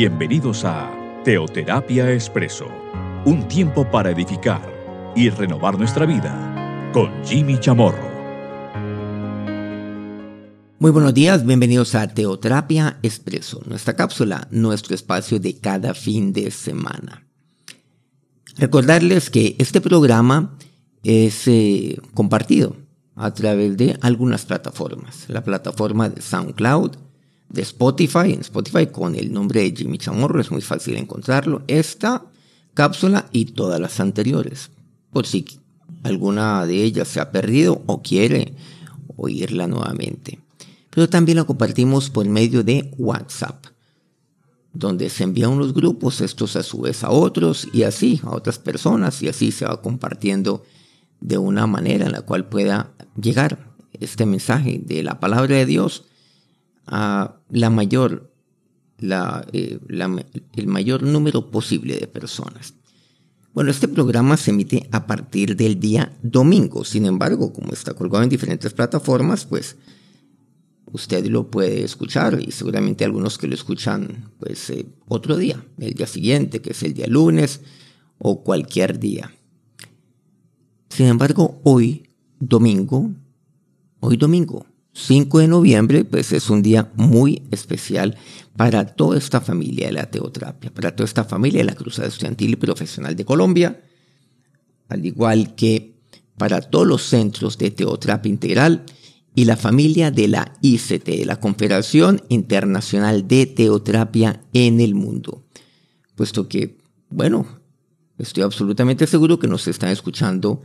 Bienvenidos 0.00 0.64
a 0.64 0.94
Teoterapia 1.24 2.12
Expreso, 2.12 2.68
un 3.24 3.48
tiempo 3.48 3.90
para 3.90 4.12
edificar 4.12 4.62
y 5.16 5.28
renovar 5.28 5.76
nuestra 5.76 6.06
vida 6.06 6.88
con 6.92 7.10
Jimmy 7.24 7.58
Chamorro. 7.58 8.08
Muy 10.78 10.92
buenos 10.92 11.12
días, 11.14 11.44
bienvenidos 11.44 11.96
a 11.96 12.06
Teoterapia 12.06 13.00
Expreso, 13.02 13.60
nuestra 13.66 13.96
cápsula, 13.96 14.46
nuestro 14.52 14.94
espacio 14.94 15.40
de 15.40 15.58
cada 15.58 15.94
fin 15.94 16.32
de 16.32 16.52
semana. 16.52 17.26
Recordarles 18.56 19.30
que 19.30 19.56
este 19.58 19.80
programa 19.80 20.56
es 21.02 21.48
eh, 21.48 22.00
compartido 22.14 22.76
a 23.16 23.34
través 23.34 23.76
de 23.76 23.98
algunas 24.00 24.46
plataformas. 24.46 25.24
La 25.26 25.42
plataforma 25.42 26.08
de 26.08 26.22
SoundCloud, 26.22 27.07
de 27.48 27.62
Spotify, 27.62 28.32
en 28.32 28.40
Spotify 28.40 28.86
con 28.86 29.14
el 29.14 29.32
nombre 29.32 29.62
de 29.62 29.76
Jimmy 29.76 29.98
Chamorro, 29.98 30.40
es 30.40 30.50
muy 30.50 30.60
fácil 30.60 30.96
encontrarlo. 30.96 31.62
Esta 31.66 32.24
cápsula 32.74 33.28
y 33.32 33.46
todas 33.46 33.80
las 33.80 34.00
anteriores, 34.00 34.70
por 35.12 35.26
si 35.26 35.44
alguna 36.02 36.66
de 36.66 36.82
ellas 36.82 37.08
se 37.08 37.20
ha 37.20 37.32
perdido 37.32 37.82
o 37.86 38.02
quiere 38.02 38.54
oírla 39.16 39.66
nuevamente. 39.66 40.40
Pero 40.90 41.08
también 41.08 41.36
la 41.36 41.44
compartimos 41.44 42.10
por 42.10 42.26
medio 42.26 42.62
de 42.62 42.92
WhatsApp, 42.98 43.66
donde 44.72 45.10
se 45.10 45.24
envían 45.24 45.50
unos 45.50 45.72
grupos, 45.72 46.20
estos 46.20 46.56
a 46.56 46.62
su 46.62 46.82
vez 46.82 47.02
a 47.02 47.10
otros 47.10 47.68
y 47.72 47.82
así 47.82 48.20
a 48.22 48.30
otras 48.30 48.58
personas 48.58 49.22
y 49.22 49.28
así 49.28 49.50
se 49.50 49.64
va 49.64 49.80
compartiendo 49.80 50.64
de 51.20 51.38
una 51.38 51.66
manera 51.66 52.06
en 52.06 52.12
la 52.12 52.22
cual 52.22 52.48
pueda 52.48 52.92
llegar 53.20 53.74
este 54.00 54.26
mensaje 54.26 54.80
de 54.84 55.02
la 55.02 55.18
palabra 55.18 55.56
de 55.56 55.66
Dios 55.66 56.04
a 56.90 57.36
la 57.50 57.70
mayor, 57.70 58.32
eh, 59.52 59.78
el 60.56 60.66
mayor 60.66 61.02
número 61.02 61.50
posible 61.50 61.98
de 61.98 62.06
personas. 62.06 62.74
Bueno, 63.54 63.70
este 63.70 63.88
programa 63.88 64.36
se 64.36 64.50
emite 64.50 64.88
a 64.92 65.06
partir 65.06 65.56
del 65.56 65.80
día 65.80 66.16
domingo. 66.22 66.84
Sin 66.84 67.06
embargo, 67.06 67.52
como 67.52 67.72
está 67.72 67.94
colgado 67.94 68.22
en 68.22 68.30
diferentes 68.30 68.72
plataformas, 68.72 69.46
pues 69.46 69.76
usted 70.92 71.26
lo 71.26 71.50
puede 71.50 71.82
escuchar 71.82 72.40
y 72.40 72.52
seguramente 72.52 73.04
algunos 73.04 73.36
que 73.38 73.46
lo 73.46 73.54
escuchan 73.54 74.30
pues 74.38 74.70
eh, 74.70 74.86
otro 75.06 75.36
día, 75.36 75.64
el 75.78 75.94
día 75.94 76.06
siguiente, 76.06 76.60
que 76.60 76.70
es 76.70 76.82
el 76.82 76.94
día 76.94 77.06
lunes 77.06 77.60
o 78.18 78.42
cualquier 78.42 78.98
día. 78.98 79.32
Sin 80.88 81.06
embargo, 81.06 81.60
hoy, 81.64 82.08
domingo, 82.38 83.10
hoy 84.00 84.16
domingo, 84.16 84.66
5 84.98 85.38
de 85.38 85.48
noviembre, 85.48 86.04
pues 86.04 86.32
es 86.32 86.50
un 86.50 86.60
día 86.60 86.90
muy 86.96 87.42
especial 87.52 88.16
para 88.56 88.84
toda 88.84 89.16
esta 89.16 89.40
familia 89.40 89.86
de 89.86 89.92
la 89.92 90.10
teoterapia, 90.10 90.74
para 90.74 90.94
toda 90.94 91.06
esta 91.06 91.24
familia 91.24 91.60
de 91.60 91.66
la 91.66 91.76
Cruzada 91.76 92.08
Estudiantil 92.08 92.50
y 92.50 92.56
Profesional 92.56 93.14
de 93.14 93.24
Colombia, 93.24 93.80
al 94.88 95.06
igual 95.06 95.54
que 95.54 95.94
para 96.36 96.60
todos 96.60 96.86
los 96.86 97.02
centros 97.02 97.58
de 97.58 97.70
teoterapia 97.70 98.28
integral 98.28 98.84
y 99.36 99.44
la 99.44 99.56
familia 99.56 100.10
de 100.10 100.26
la 100.26 100.52
ICT, 100.62 101.24
la 101.24 101.38
Confederación 101.38 102.20
Internacional 102.28 103.28
de 103.28 103.46
Teoterapia 103.46 104.42
en 104.52 104.80
el 104.80 104.96
Mundo. 104.96 105.44
Puesto 106.16 106.48
que, 106.48 106.78
bueno, 107.08 107.46
estoy 108.18 108.42
absolutamente 108.42 109.06
seguro 109.06 109.38
que 109.38 109.46
nos 109.46 109.68
están 109.68 109.90
escuchando 109.90 110.62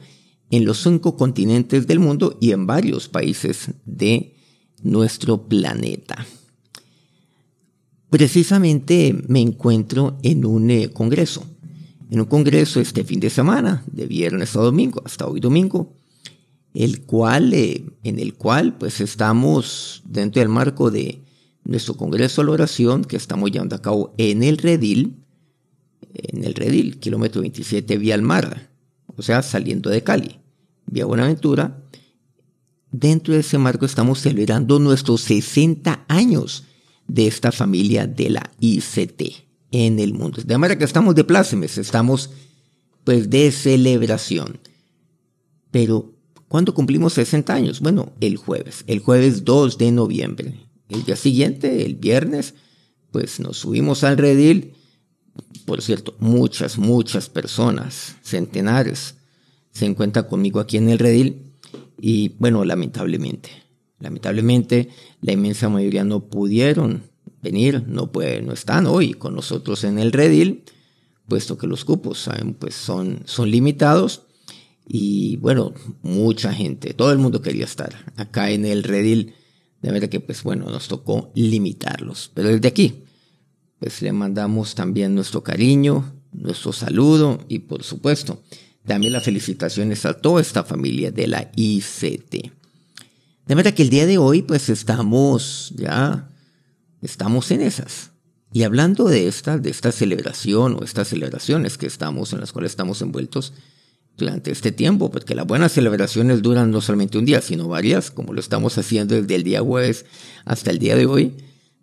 en 0.53 0.65
los 0.65 0.83
cinco 0.83 1.17
continentes 1.17 1.87
del 1.87 1.97
mundo 1.97 2.37
y 2.39 2.51
en 2.51 2.67
varios 2.67 3.09
países 3.09 3.71
de 3.85 4.35
nuestro 4.83 5.47
planeta. 5.47 6.27
Precisamente 8.11 9.19
me 9.27 9.41
encuentro 9.41 10.19
en 10.21 10.45
un 10.45 10.69
eh, 10.69 10.91
congreso, 10.93 11.43
en 12.11 12.19
un 12.19 12.27
congreso 12.27 12.79
este 12.79 13.03
fin 13.03 13.19
de 13.19 13.31
semana, 13.31 13.83
de 13.91 14.05
viernes 14.05 14.55
a 14.55 14.59
domingo, 14.61 15.01
hasta 15.03 15.25
hoy 15.25 15.39
domingo, 15.39 15.95
el 16.75 17.01
cual, 17.01 17.51
eh, 17.55 17.83
en 18.03 18.19
el 18.19 18.35
cual 18.35 18.77
pues 18.77 19.01
estamos 19.01 20.03
dentro 20.05 20.39
del 20.39 20.49
marco 20.49 20.91
de 20.91 21.23
nuestro 21.63 21.95
congreso 21.95 22.41
de 22.41 22.45
la 22.45 22.53
oración 22.53 23.05
que 23.05 23.17
estamos 23.17 23.49
llevando 23.49 23.75
a 23.75 23.81
cabo 23.81 24.13
en 24.19 24.43
el 24.43 24.59
Redil, 24.59 25.15
en 26.13 26.43
el 26.43 26.53
Redil, 26.53 26.99
kilómetro 26.99 27.41
27 27.41 27.97
vía 27.97 28.13
al 28.13 28.21
mar, 28.21 28.69
o 29.15 29.23
sea, 29.23 29.41
saliendo 29.41 29.89
de 29.89 30.03
Cali. 30.03 30.42
Vía 30.93 31.05
Buenaventura, 31.05 31.83
dentro 32.91 33.33
de 33.33 33.39
ese 33.39 33.57
marco 33.57 33.87
estamos 33.87 34.19
celebrando 34.21 34.77
nuestros 34.77 35.21
60 35.21 36.05
años 36.07 36.65
de 37.07 37.25
esta 37.25 37.51
familia 37.51 38.05
de 38.05 38.29
la 38.29 38.51
ICT 38.59 39.21
en 39.71 39.99
el 39.99 40.13
mundo. 40.13 40.43
De 40.45 40.55
manera 40.55 40.77
que 40.77 40.85
estamos 40.85 41.15
de 41.15 41.23
plácemes, 41.23 41.79
estamos 41.79 42.29
pues 43.03 43.31
de 43.31 43.51
celebración. 43.51 44.59
Pero, 45.71 46.13
¿cuándo 46.47 46.75
cumplimos 46.75 47.13
60 47.13 47.51
años? 47.51 47.79
Bueno, 47.79 48.13
el 48.21 48.37
jueves, 48.37 48.83
el 48.85 48.99
jueves 48.99 49.43
2 49.43 49.79
de 49.79 49.91
noviembre. 49.91 50.53
El 50.89 51.03
día 51.05 51.15
siguiente, 51.15 51.87
el 51.87 51.95
viernes, 51.95 52.53
pues 53.09 53.39
nos 53.39 53.57
subimos 53.57 54.03
al 54.03 54.17
redil. 54.17 54.75
Por 55.65 55.81
cierto, 55.81 56.15
muchas, 56.19 56.77
muchas 56.77 57.29
personas, 57.29 58.15
centenares, 58.21 59.15
se 59.73 59.85
encuentra 59.85 60.27
conmigo 60.27 60.59
aquí 60.59 60.77
en 60.77 60.89
el 60.89 60.99
redil 60.99 61.53
y 61.99 62.29
bueno, 62.39 62.63
lamentablemente, 62.63 63.49
lamentablemente 63.99 64.89
la 65.21 65.33
inmensa 65.33 65.67
mayoría 65.67 66.03
no 66.03 66.27
pudieron 66.29 67.03
venir, 67.41 67.83
no, 67.87 68.11
pueden, 68.11 68.45
no 68.45 68.53
están 68.53 68.85
hoy 68.85 69.13
con 69.13 69.35
nosotros 69.35 69.83
en 69.83 69.99
el 69.99 70.11
redil, 70.11 70.63
puesto 71.27 71.57
que 71.57 71.67
los 71.67 71.83
cupos 71.83 72.19
¿saben? 72.19 72.53
Pues 72.53 72.75
son, 72.75 73.23
son 73.25 73.49
limitados 73.49 74.23
y 74.87 75.37
bueno, 75.37 75.73
mucha 76.01 76.53
gente, 76.53 76.93
todo 76.93 77.11
el 77.11 77.17
mundo 77.17 77.41
quería 77.41 77.65
estar 77.65 78.13
acá 78.15 78.51
en 78.51 78.65
el 78.65 78.83
redil, 78.83 79.33
de 79.81 79.91
verdad 79.91 80.09
que 80.09 80.19
pues 80.19 80.43
bueno, 80.43 80.65
nos 80.69 80.87
tocó 80.87 81.31
limitarlos, 81.33 82.31
pero 82.33 82.49
desde 82.49 82.67
aquí 82.67 83.03
pues 83.79 84.01
le 84.01 84.13
mandamos 84.13 84.75
también 84.75 85.15
nuestro 85.15 85.43
cariño, 85.43 86.13
nuestro 86.31 86.73
saludo 86.73 87.39
y 87.47 87.59
por 87.59 87.83
supuesto 87.83 88.43
también 88.85 89.13
las 89.13 89.23
felicitaciones 89.23 90.05
a 90.05 90.13
toda 90.13 90.41
esta 90.41 90.63
familia 90.63 91.11
de 91.11 91.27
la 91.27 91.51
ICT. 91.55 92.51
De 93.45 93.55
manera 93.55 93.75
que 93.75 93.83
el 93.83 93.89
día 93.89 94.05
de 94.05 94.17
hoy 94.17 94.41
pues 94.41 94.69
estamos 94.69 95.73
ya, 95.75 96.29
estamos 97.01 97.51
en 97.51 97.61
esas. 97.61 98.11
Y 98.51 98.63
hablando 98.63 99.05
de 99.05 99.27
esta, 99.27 99.57
de 99.57 99.69
esta 99.69 99.91
celebración 99.91 100.77
o 100.79 100.83
estas 100.83 101.07
celebraciones 101.07 101.77
que 101.77 101.87
estamos, 101.87 102.33
en 102.33 102.39
las 102.39 102.51
cuales 102.51 102.71
estamos 102.71 103.01
envueltos 103.01 103.53
durante 104.15 104.51
este 104.51 104.71
tiempo, 104.71 105.09
porque 105.09 105.33
las 105.33 105.47
buenas 105.47 105.71
celebraciones 105.71 106.43
duran 106.43 106.69
no 106.69 106.79
solamente 106.79 107.17
un 107.17 107.25
día, 107.25 107.41
sino 107.41 107.67
varias, 107.67 108.11
como 108.11 108.31
lo 108.31 108.39
estamos 108.39 108.77
haciendo 108.77 109.19
desde 109.19 109.33
el 109.33 109.43
día 109.43 109.61
jueves 109.61 110.05
hasta 110.45 110.69
el 110.69 110.77
día 110.77 110.95
de 110.95 111.07
hoy. 111.07 111.33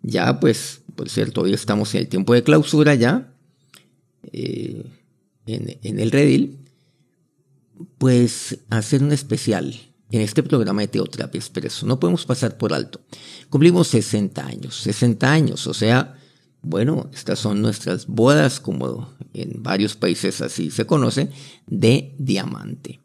Ya 0.01 0.39
pues, 0.39 0.81
por 0.95 1.09
cierto, 1.09 1.41
hoy 1.41 1.53
estamos 1.53 1.93
en 1.93 2.01
el 2.01 2.07
tiempo 2.07 2.33
de 2.33 2.43
clausura 2.43 2.95
ya, 2.95 3.33
eh, 4.31 4.85
en, 5.45 5.77
en 5.83 5.99
el 5.99 6.09
redil 6.09 6.60
pues 7.97 8.59
hacer 8.69 9.03
un 9.03 9.11
especial 9.11 9.75
en 10.11 10.21
este 10.21 10.43
programa 10.43 10.81
de 10.81 10.89
Teoterapia 10.89 11.39
Expreso. 11.39 11.85
No 11.85 11.99
podemos 11.99 12.25
pasar 12.25 12.57
por 12.57 12.73
alto. 12.73 13.01
Cumplimos 13.49 13.87
60 13.89 14.45
años, 14.45 14.75
60 14.75 15.31
años, 15.31 15.67
o 15.67 15.73
sea, 15.73 16.17
bueno, 16.61 17.09
estas 17.13 17.39
son 17.39 17.61
nuestras 17.61 18.07
bodas, 18.07 18.59
como 18.59 19.13
en 19.33 19.63
varios 19.63 19.95
países 19.95 20.41
así 20.41 20.69
se 20.69 20.85
conoce, 20.85 21.29
de 21.65 22.15
diamante. 22.19 22.99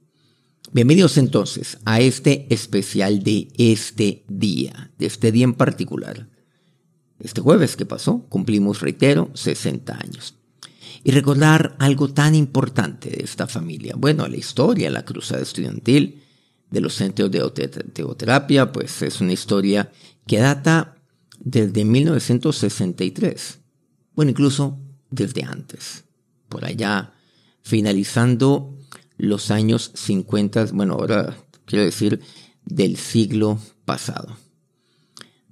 Bienvenidos 0.73 1.17
entonces 1.17 1.79
a 1.85 2.01
este 2.01 2.47
especial 2.53 3.23
de 3.23 3.49
este 3.57 4.25
día, 4.29 4.91
de 4.99 5.07
este 5.07 5.33
día 5.33 5.45
en 5.45 5.55
particular. 5.55 6.29
Este 7.19 7.41
jueves 7.41 7.77
que 7.77 7.87
pasó, 7.87 8.27
cumplimos, 8.29 8.81
reitero, 8.81 9.31
60 9.35 9.97
años 9.97 10.35
y 11.07 11.13
recordar 11.13 11.77
algo 11.79 12.09
tan 12.09 12.35
importante 12.35 13.11
de 13.11 13.23
esta 13.23 13.47
familia. 13.47 13.95
Bueno, 13.97 14.27
la 14.27 14.37
historia, 14.37 14.91
la 14.91 15.05
cruzada 15.05 15.41
estudiantil 15.41 16.25
de 16.69 16.81
los 16.81 16.95
centros 16.95 17.31
de 17.31 17.69
teoterapia, 17.93 18.73
pues 18.73 19.03
es 19.03 19.21
una 19.21 19.33
historia 19.33 19.93
que 20.27 20.39
data 20.39 20.97
desde 21.39 21.85
1963. 21.85 23.61
Bueno, 24.17 24.33
incluso 24.33 24.81
desde 25.09 25.45
antes. 25.45 26.03
Por 26.49 26.65
allá, 26.65 27.13
finalizando 27.63 28.77
los 29.17 29.53
años 29.53 29.93
50, 29.95 30.73
bueno, 30.73 30.95
ahora 30.95 31.37
quiero 31.67 31.85
decir 31.85 32.21
del 32.65 32.97
siglo 32.97 33.61
pasado, 33.85 34.37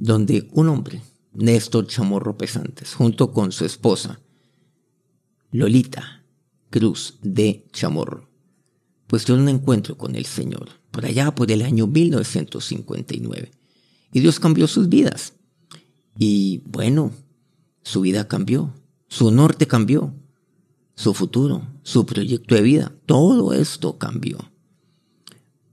donde 0.00 0.48
un 0.50 0.68
hombre, 0.68 1.00
Néstor 1.32 1.86
Chamorro 1.86 2.36
Pesantes, 2.36 2.94
junto 2.94 3.30
con 3.30 3.52
su 3.52 3.64
esposa, 3.64 4.18
Lolita 5.54 6.24
Cruz 6.68 7.18
de 7.22 7.68
Chamorro, 7.72 8.28
pues 9.06 9.24
tuvo 9.24 9.36
un 9.36 9.48
encuentro 9.48 9.96
con 9.96 10.16
el 10.16 10.26
Señor, 10.26 10.68
por 10.90 11.06
allá 11.06 11.32
por 11.32 11.52
el 11.52 11.62
año 11.62 11.86
1959. 11.86 13.52
Y 14.12 14.18
Dios 14.18 14.40
cambió 14.40 14.66
sus 14.66 14.88
vidas. 14.88 15.34
Y 16.18 16.60
bueno, 16.66 17.12
su 17.84 18.00
vida 18.00 18.26
cambió. 18.26 18.74
su 19.06 19.30
norte 19.30 19.68
cambió, 19.68 20.12
su 20.96 21.14
futuro, 21.14 21.62
su 21.84 22.04
proyecto 22.04 22.56
de 22.56 22.62
vida, 22.62 22.92
todo 23.06 23.52
esto 23.52 23.96
cambió. 23.96 24.38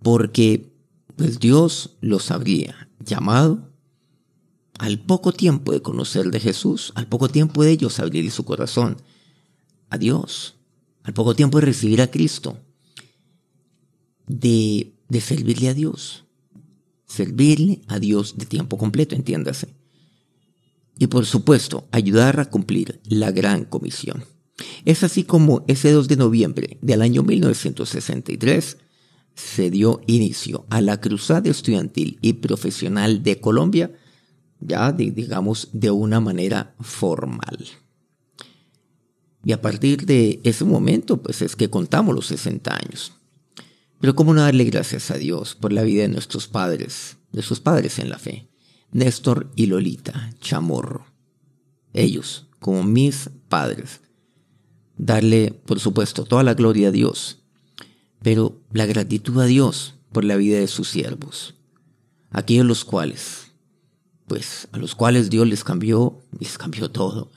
Porque 0.03 0.71
pues 1.15 1.39
Dios 1.39 1.97
los 2.01 2.29
habría 2.29 2.87
llamado 3.03 3.67
al 4.77 4.99
poco 4.99 5.33
tiempo 5.33 5.71
de 5.71 5.81
conocer 5.81 6.29
de 6.29 6.39
Jesús, 6.39 6.91
al 6.93 7.07
poco 7.07 7.29
tiempo 7.29 7.63
de 7.63 7.71
ellos 7.71 7.99
abrir 7.99 8.29
su 8.29 8.45
corazón 8.45 8.97
a 9.91 9.97
Dios, 9.97 10.55
al 11.03 11.13
poco 11.13 11.35
tiempo 11.35 11.59
de 11.59 11.67
recibir 11.67 12.01
a 12.01 12.09
Cristo, 12.09 12.57
de, 14.25 14.93
servirle 15.19 15.69
a 15.69 15.73
Dios, 15.73 16.25
servirle 17.05 17.81
a 17.87 17.99
Dios 17.99 18.37
de 18.37 18.45
tiempo 18.45 18.77
completo, 18.77 19.15
entiéndase. 19.15 19.75
Y 20.97 21.07
por 21.07 21.25
supuesto, 21.25 21.87
ayudar 21.91 22.39
a 22.39 22.49
cumplir 22.49 23.01
la 23.03 23.31
gran 23.31 23.65
comisión. 23.65 24.23
Es 24.85 25.03
así 25.03 25.23
como 25.23 25.65
ese 25.67 25.91
2 25.91 26.07
de 26.07 26.15
noviembre 26.15 26.77
del 26.81 27.01
año 27.01 27.23
1963 27.23 28.77
se 29.35 29.69
dio 29.69 30.01
inicio 30.07 30.65
a 30.69 30.81
la 30.81 31.01
Cruzada 31.01 31.49
Estudiantil 31.49 32.17
y 32.21 32.33
Profesional 32.33 33.23
de 33.23 33.39
Colombia, 33.39 33.91
ya 34.59 34.91
digamos 34.91 35.69
de 35.73 35.89
una 35.89 36.19
manera 36.19 36.75
formal. 36.79 37.57
Y 39.43 39.53
a 39.53 39.61
partir 39.61 40.05
de 40.05 40.39
ese 40.43 40.65
momento, 40.65 41.17
pues 41.17 41.41
es 41.41 41.55
que 41.55 41.69
contamos 41.69 42.13
los 42.13 42.27
60 42.27 42.75
años. 42.75 43.13
Pero 43.99 44.15
cómo 44.15 44.33
no 44.33 44.41
darle 44.41 44.65
gracias 44.65 45.11
a 45.11 45.17
Dios 45.17 45.55
por 45.55 45.73
la 45.73 45.83
vida 45.83 46.03
de 46.03 46.09
nuestros 46.09 46.47
padres, 46.47 47.17
de 47.31 47.41
sus 47.41 47.59
padres 47.59 47.99
en 47.99 48.09
la 48.09 48.19
fe, 48.19 48.49
Néstor 48.91 49.51
y 49.55 49.67
Lolita 49.67 50.31
Chamorro. 50.39 51.05
Ellos, 51.93 52.47
como 52.59 52.83
mis 52.83 53.29
padres, 53.47 54.01
darle, 54.97 55.51
por 55.65 55.79
supuesto, 55.79 56.25
toda 56.25 56.43
la 56.43 56.53
gloria 56.53 56.89
a 56.89 56.91
Dios, 56.91 57.39
pero 58.21 58.61
la 58.71 58.85
gratitud 58.85 59.39
a 59.39 59.45
Dios 59.45 59.95
por 60.11 60.23
la 60.23 60.35
vida 60.35 60.59
de 60.59 60.67
sus 60.67 60.89
siervos, 60.89 61.55
aquellos 62.29 62.65
los 62.65 62.85
cuales, 62.85 63.51
pues 64.27 64.67
a 64.71 64.77
los 64.77 64.95
cuales 64.95 65.29
Dios 65.29 65.47
les 65.47 65.63
cambió, 65.63 66.19
les 66.39 66.57
cambió 66.57 66.91
todo, 66.91 67.31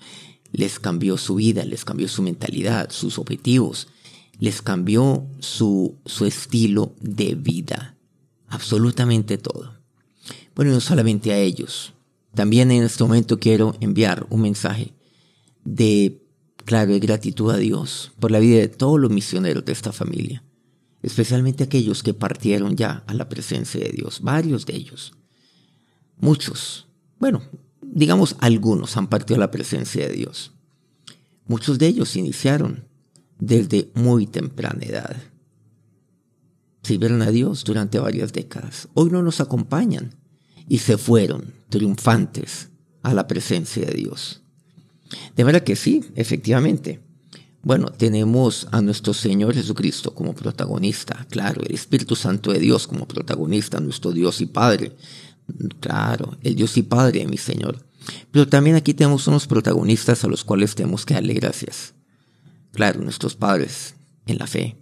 les 0.55 0.79
cambió 0.79 1.19
su 1.19 1.35
vida, 1.35 1.65
les 1.65 1.85
cambió 1.85 2.07
su 2.07 2.23
mentalidad, 2.23 2.91
sus 2.91 3.19
objetivos, 3.19 3.89
les 4.39 4.63
cambió 4.63 5.27
su, 5.41 5.97
su 6.07 6.27
estilo 6.27 6.95
de 7.01 7.35
vida, 7.35 7.97
absolutamente 8.47 9.37
todo. 9.37 9.75
Bueno, 10.55 10.71
no 10.71 10.81
solamente 10.81 11.33
a 11.33 11.39
ellos, 11.39 11.93
también 12.35 12.71
en 12.71 12.85
este 12.85 13.03
momento 13.03 13.41
quiero 13.41 13.75
enviar 13.81 14.29
un 14.31 14.43
mensaje 14.43 14.95
de 15.65 16.23
claro, 16.65 16.93
de 16.93 17.01
gratitud 17.01 17.51
a 17.51 17.57
Dios 17.57 18.13
por 18.21 18.31
la 18.31 18.39
vida 18.39 18.59
de 18.59 18.69
todos 18.69 19.01
los 19.01 19.11
misioneros 19.11 19.65
de 19.65 19.73
esta 19.73 19.93
familia, 19.93 20.45
especialmente 21.03 21.65
aquellos 21.65 22.05
que 22.05 22.15
partieron 22.15 22.77
ya 22.77 23.03
a 23.09 23.15
la 23.15 23.29
presencia 23.29 23.81
de 23.81 23.91
Dios, 23.91 24.21
varios 24.23 24.67
de 24.67 24.77
ellos. 24.77 25.15
Muchos, 26.17 26.87
bueno, 27.19 27.43
digamos 27.93 28.37
algunos 28.41 28.97
han 28.97 29.09
partido 29.09 29.37
a 29.37 29.41
la 29.41 29.51
presencia 29.51 30.07
de 30.09 30.15
Dios. 30.15 30.53
Muchos 31.47 31.79
de 31.79 31.87
ellos 31.87 32.17
iniciaron 32.17 32.85
desde 33.39 33.91
muy 33.95 34.27
temprana 34.27 34.85
edad. 34.85 35.17
Sirvieron 36.83 37.23
a 37.23 37.31
Dios 37.31 37.65
durante 37.65 37.99
varias 37.99 38.33
décadas. 38.33 38.89
Hoy 38.95 39.11
no 39.11 39.23
nos 39.23 39.41
acompañan 39.41 40.15
y 40.69 40.79
se 40.79 40.99
fueron 40.99 41.55
triunfantes 41.69 42.69
a 43.03 43.15
la 43.15 43.27
presencia 43.27 43.85
de 43.85 43.95
Dios. 43.95 44.43
De 45.37 45.45
manera 45.45 45.65
que 45.65 45.77
sí, 45.77 46.05
efectivamente. 46.15 47.01
Bueno, 47.63 47.91
tenemos 47.91 48.69
a 48.73 48.83
nuestro 48.83 49.15
Señor 49.15 49.55
Jesucristo 49.55 50.15
como 50.15 50.35
protagonista, 50.35 51.27
claro, 51.31 51.63
el 51.63 51.75
Espíritu 51.75 52.15
Santo 52.15 52.53
de 52.53 52.59
Dios 52.59 52.87
como 52.87 53.09
protagonista, 53.09 53.81
nuestro 53.81 54.13
Dios 54.13 54.43
y 54.43 54.47
Padre, 54.47 54.93
claro, 55.81 56.37
el 56.43 56.55
Dios 56.55 56.77
y 56.77 56.83
Padre 56.83 57.27
mi 57.27 57.37
Señor. 57.37 57.85
Pero 58.31 58.49
también 58.49 58.77
aquí 58.77 58.95
tenemos 58.95 59.27
unos 59.27 59.47
protagonistas 59.47 60.25
a 60.25 60.29
los 60.29 60.45
cuales 60.45 60.75
tenemos 60.75 61.07
que 61.07 61.15
darle 61.15 61.35
gracias. 61.35 61.95
Claro, 62.73 63.01
nuestros 63.01 63.35
padres 63.35 63.95
en 64.27 64.39
la 64.39 64.47
fe, 64.47 64.77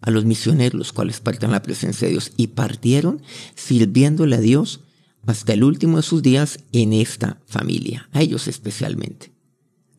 a 0.00 0.10
los 0.10 0.24
misioneros 0.24 0.74
los 0.74 0.92
cuales 0.92 1.20
parten 1.20 1.50
a 1.50 1.52
la 1.52 1.62
presencia 1.62 2.06
de 2.06 2.12
Dios 2.12 2.32
y 2.36 2.48
partieron 2.48 3.22
sirviéndole 3.54 4.36
a 4.36 4.40
Dios 4.40 4.80
hasta 5.26 5.52
el 5.52 5.62
último 5.62 5.98
de 5.98 6.02
sus 6.02 6.22
días 6.22 6.60
en 6.72 6.92
esta 6.92 7.40
familia, 7.46 8.08
a 8.12 8.22
ellos 8.22 8.48
especialmente 8.48 9.32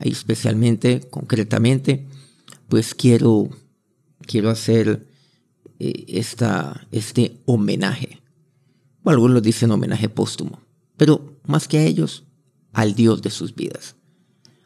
especialmente, 0.10 1.02
concretamente, 1.10 2.06
pues 2.68 2.94
quiero, 2.94 3.50
quiero 4.22 4.50
hacer 4.50 5.08
eh, 5.80 6.06
esta, 6.08 6.88
este 6.92 7.38
homenaje. 7.46 8.22
O 9.04 9.10
algunos 9.10 9.42
dicen 9.42 9.72
homenaje 9.72 10.10
póstumo, 10.10 10.62
pero 10.98 11.38
más 11.46 11.68
que 11.68 11.78
a 11.78 11.84
ellos, 11.84 12.24
al 12.72 12.96
Dios 12.96 13.22
de 13.22 13.30
sus 13.30 13.54
vidas. 13.56 13.96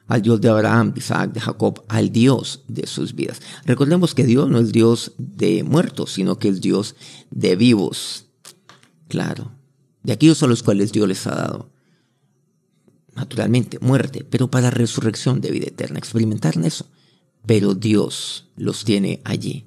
Al 0.07 0.21
Dios 0.21 0.39
de 0.39 0.47
Abraham, 0.47 0.93
de 0.93 0.99
Isaac, 0.99 1.33
de 1.33 1.41
Jacob, 1.41 1.83
al 1.89 2.11
Dios 2.11 2.63
de 2.69 2.87
sus 2.87 3.13
vidas. 3.13 3.41
Recordemos 3.65 4.15
que 4.15 4.25
Dios 4.25 4.49
no 4.49 4.59
es 4.59 4.71
Dios 4.71 5.11
de 5.17 5.63
muertos, 5.63 6.13
sino 6.13 6.39
que 6.39 6.47
es 6.47 6.61
Dios 6.61 6.95
de 7.29 7.57
vivos. 7.57 8.27
Claro, 9.09 9.51
de 10.03 10.13
aquellos 10.13 10.41
a 10.43 10.47
los 10.47 10.63
cuales 10.63 10.93
Dios 10.93 11.07
les 11.07 11.27
ha 11.27 11.35
dado 11.35 11.71
naturalmente, 13.17 13.79
muerte, 13.79 14.23
pero 14.23 14.49
para 14.49 14.69
resurrección 14.69 15.41
de 15.41 15.51
vida 15.51 15.67
eterna, 15.67 15.97
experimentar 15.97 16.55
en 16.55 16.65
eso. 16.65 16.85
Pero 17.45 17.73
Dios 17.73 18.49
los 18.55 18.85
tiene 18.85 19.21
allí, 19.25 19.65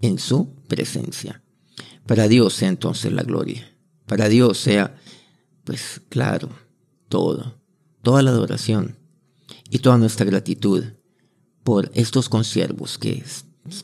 en 0.00 0.18
su 0.18 0.54
presencia. 0.68 1.42
Para 2.06 2.28
Dios 2.28 2.54
sea 2.54 2.68
entonces 2.68 3.12
la 3.12 3.22
gloria. 3.22 3.73
Para 4.06 4.28
Dios 4.28 4.58
sea, 4.58 4.94
pues 5.64 6.00
claro, 6.08 6.50
todo, 7.08 7.58
toda 8.02 8.22
la 8.22 8.30
adoración 8.30 8.96
y 9.70 9.78
toda 9.78 9.98
nuestra 9.98 10.26
gratitud 10.26 10.84
por 11.62 11.90
estos 11.94 12.28
consiervos 12.28 12.98
que 12.98 13.24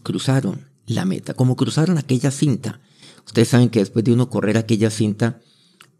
cruzaron 0.02 0.68
la 0.86 1.04
meta, 1.04 1.34
como 1.34 1.56
cruzaron 1.56 1.96
aquella 1.96 2.30
cinta. 2.30 2.80
Ustedes 3.26 3.48
saben 3.48 3.70
que 3.70 3.78
después 3.78 4.04
de 4.04 4.12
uno 4.12 4.28
correr 4.28 4.58
aquella 4.58 4.90
cinta, 4.90 5.40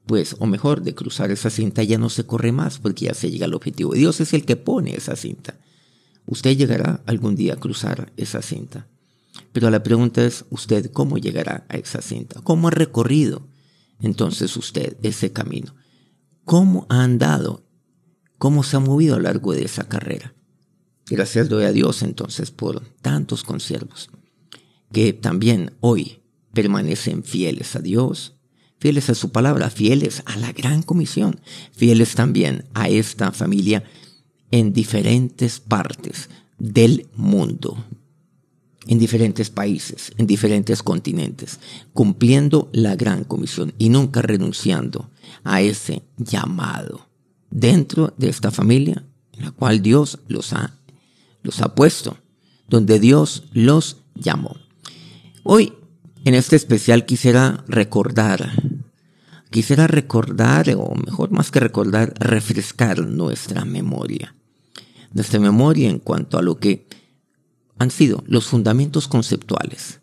pues, 0.07 0.37
o 0.39 0.47
mejor, 0.47 0.83
de 0.83 0.95
cruzar 0.95 1.31
esa 1.31 1.51
cinta 1.51 1.83
ya 1.83 1.97
no 1.99 2.11
se 2.11 2.27
corre 2.27 2.53
más 2.53 2.79
porque 2.79 3.07
ya 3.07 3.15
se 3.15 3.31
llega 3.31 3.47
al 3.47 3.55
objetivo. 3.55 3.95
Dios 3.95 4.21
es 4.21 4.35
el 4.35 4.45
que 4.45 4.57
pone 4.57 4.95
esa 4.95 5.17
cinta. 5.17 5.59
Usted 6.27 6.57
llegará 6.57 7.03
algún 7.07 7.37
día 7.37 7.55
a 7.55 7.57
cruzar 7.57 8.13
esa 8.17 8.43
cinta. 8.43 8.87
Pero 9.53 9.71
la 9.71 9.83
pregunta 9.83 10.25
es, 10.25 10.45
¿usted 10.51 10.91
cómo 10.93 11.19
llegará 11.19 11.65
a 11.69 11.77
esa 11.77 12.03
cinta? 12.03 12.41
¿Cómo 12.43 12.69
ha 12.69 12.73
recorrido 12.73 13.47
entonces 14.01 14.57
usted 14.57 14.97
ese 15.03 15.33
camino? 15.33 15.75
¿Cómo 16.45 16.87
ha 16.89 17.03
andado? 17.03 17.65
¿Cómo 18.39 18.63
se 18.63 18.77
ha 18.77 18.81
movido 18.81 19.15
a 19.15 19.19
lo 19.19 19.25
largo 19.25 19.53
de 19.53 19.65
esa 19.65 19.89
carrera? 19.89 20.35
Gracias 21.07 21.49
doy 21.49 21.65
a 21.65 21.73
Dios 21.73 22.03
entonces 22.03 22.51
por 22.51 22.85
tantos 23.03 23.43
consiervos 23.43 24.11
que 24.93 25.13
también 25.13 25.73
hoy 25.81 26.23
permanecen 26.53 27.23
fieles 27.23 27.77
a 27.77 27.81
Dios, 27.81 28.37
fieles 28.79 29.11
a 29.11 29.15
su 29.15 29.31
palabra, 29.31 29.71
fieles 29.71 30.23
a 30.27 30.37
la 30.37 30.53
gran 30.53 30.83
comisión, 30.83 31.41
fieles 31.73 32.15
también 32.15 32.65
a 32.75 32.89
esta 32.89 33.33
familia 33.33 33.85
en 34.51 34.73
diferentes 34.73 35.61
partes 35.61 36.29
del 36.59 37.09
mundo, 37.15 37.85
en 38.91 38.99
diferentes 38.99 39.51
países, 39.51 40.13
en 40.19 40.27
diferentes 40.27 40.83
continentes, 40.83 41.61
cumpliendo 41.93 42.69
la 42.73 42.97
gran 42.97 43.23
comisión 43.23 43.73
y 43.79 43.89
nunca 43.89 44.21
renunciando 44.21 45.11
a 45.45 45.63
ese 45.63 46.03
llamado 46.17 47.07
dentro 47.53 48.13
de 48.17 48.29
esta 48.29 48.51
familia 48.51 49.05
en 49.33 49.45
la 49.45 49.53
cual 49.53 49.81
Dios 49.81 50.19
los 50.27 50.53
ha, 50.53 50.75
los 51.45 51.61
ha 51.61 51.77
puesto, 51.77 52.19
donde 52.69 52.99
Dios 52.99 53.45
los 53.53 53.99
llamó. 54.17 54.57
Hoy 55.45 55.73
en 56.25 56.35
este 56.35 56.57
especial 56.57 57.07
quisiera 57.07 57.63
recordar, 57.69 58.51
quisiera 59.51 59.87
recordar, 59.87 60.69
o 60.77 60.97
mejor 60.97 61.31
más 61.31 61.53
que 61.53 61.61
recordar, 61.61 62.13
refrescar 62.19 63.07
nuestra 63.07 63.65
memoria. 63.65 64.35
Nuestra 65.13 65.39
memoria 65.39 65.89
en 65.89 66.01
cuanto 66.01 66.39
a 66.39 66.43
lo 66.43 66.59
que 66.59 66.89
han 67.81 67.91
sido 67.91 68.23
los 68.29 68.47
fundamentos 68.47 69.09
conceptuales 69.09 69.99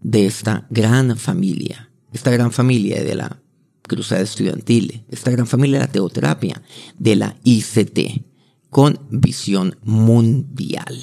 de 0.00 0.24
esta 0.24 0.66
gran 0.70 1.18
familia, 1.18 1.90
esta 2.12 2.30
gran 2.30 2.50
familia 2.52 3.04
de 3.04 3.14
la 3.14 3.42
Cruzada 3.82 4.22
Estudiantil, 4.22 5.04
esta 5.10 5.30
gran 5.30 5.46
familia 5.46 5.80
de 5.80 5.86
la 5.86 5.92
teoterapia, 5.92 6.62
de 6.98 7.16
la 7.16 7.36
ICT, 7.44 8.24
con 8.70 8.98
visión 9.10 9.76
mundial. 9.82 10.96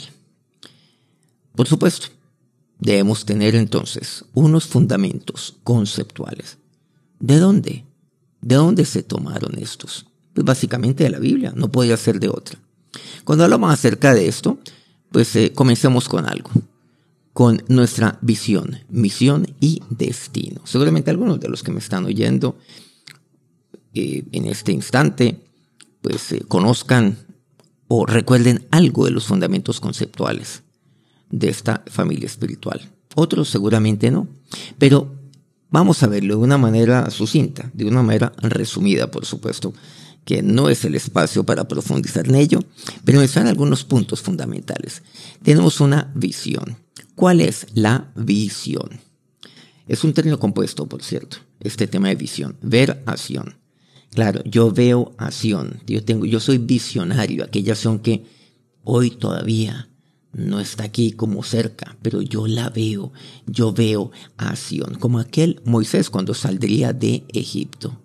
Por 1.55 1.67
supuesto, 1.67 2.07
Debemos 2.79 3.25
tener 3.25 3.55
entonces 3.55 4.25
unos 4.33 4.65
fundamentos 4.65 5.57
conceptuales. 5.63 6.57
¿De 7.19 7.37
dónde? 7.39 7.85
¿De 8.41 8.55
dónde 8.55 8.85
se 8.85 9.01
tomaron 9.01 9.57
estos? 9.57 10.07
Pues 10.33 10.45
básicamente 10.45 11.05
de 11.05 11.09
la 11.09 11.19
Biblia, 11.19 11.53
no 11.55 11.71
podía 11.71 11.95
ser 11.95 12.19
de 12.19 12.29
otra. 12.29 12.59
Cuando 13.23 13.45
hablamos 13.45 13.71
acerca 13.71 14.13
de 14.13 14.27
esto, 14.27 14.59
pues 15.15 15.33
eh, 15.37 15.53
comencemos 15.53 16.09
con 16.09 16.25
algo, 16.25 16.51
con 17.31 17.63
nuestra 17.69 18.19
visión, 18.21 18.79
misión 18.89 19.47
y 19.61 19.81
destino. 19.89 20.59
Seguramente 20.65 21.09
algunos 21.09 21.39
de 21.39 21.47
los 21.47 21.63
que 21.63 21.71
me 21.71 21.79
están 21.79 22.03
oyendo 22.03 22.57
eh, 23.93 24.25
en 24.33 24.45
este 24.45 24.73
instante, 24.73 25.39
pues 26.01 26.33
eh, 26.33 26.43
conozcan 26.45 27.17
o 27.87 28.05
recuerden 28.05 28.67
algo 28.71 29.05
de 29.05 29.11
los 29.11 29.27
fundamentos 29.27 29.79
conceptuales 29.79 30.63
de 31.29 31.47
esta 31.47 31.81
familia 31.87 32.25
espiritual. 32.25 32.81
Otros 33.15 33.47
seguramente 33.47 34.11
no, 34.11 34.27
pero 34.77 35.15
vamos 35.69 36.03
a 36.03 36.07
verlo 36.07 36.35
de 36.35 36.43
una 36.43 36.57
manera 36.57 37.09
sucinta, 37.09 37.71
de 37.73 37.85
una 37.85 38.03
manera 38.03 38.33
resumida, 38.41 39.09
por 39.09 39.25
supuesto, 39.25 39.73
que 40.25 40.41
no 40.41 40.69
es 40.69 40.83
el 40.83 40.95
espacio 40.95 41.43
para 41.45 41.67
profundizar 41.67 42.27
en 42.27 42.35
ello, 42.35 42.59
pero 43.05 43.21
están 43.21 43.47
algunos 43.47 43.83
puntos 43.83 44.21
fundamentales. 44.21 45.03
Tenemos 45.43 45.79
una 45.79 46.11
visión. 46.15 46.77
¿Cuál 47.13 47.39
es 47.39 47.67
la 47.75 48.11
visión? 48.15 48.99
Es 49.87 50.03
un 50.03 50.13
término 50.13 50.39
compuesto, 50.39 50.87
por 50.87 51.03
cierto, 51.03 51.37
este 51.59 51.87
tema 51.87 52.09
de 52.09 52.15
visión, 52.15 52.57
ver 52.61 53.03
acción. 53.05 53.55
Claro, 54.11 54.41
yo 54.45 54.71
veo 54.71 55.13
acción, 55.17 55.81
yo, 55.85 56.03
tengo, 56.03 56.25
yo 56.25 56.39
soy 56.39 56.57
visionario, 56.57 57.43
aquella 57.43 57.73
acción 57.73 57.99
que 57.99 58.25
hoy 58.83 59.11
todavía 59.11 59.89
no 60.33 60.59
está 60.59 60.85
aquí 60.85 61.11
como 61.11 61.43
cerca, 61.43 61.97
pero 62.01 62.21
yo 62.21 62.47
la 62.47 62.69
veo, 62.69 63.13
yo 63.45 63.73
veo 63.73 64.11
acción, 64.37 64.95
como 64.95 65.19
aquel 65.19 65.61
Moisés 65.65 66.09
cuando 66.09 66.33
saldría 66.33 66.93
de 66.93 67.25
Egipto. 67.29 68.04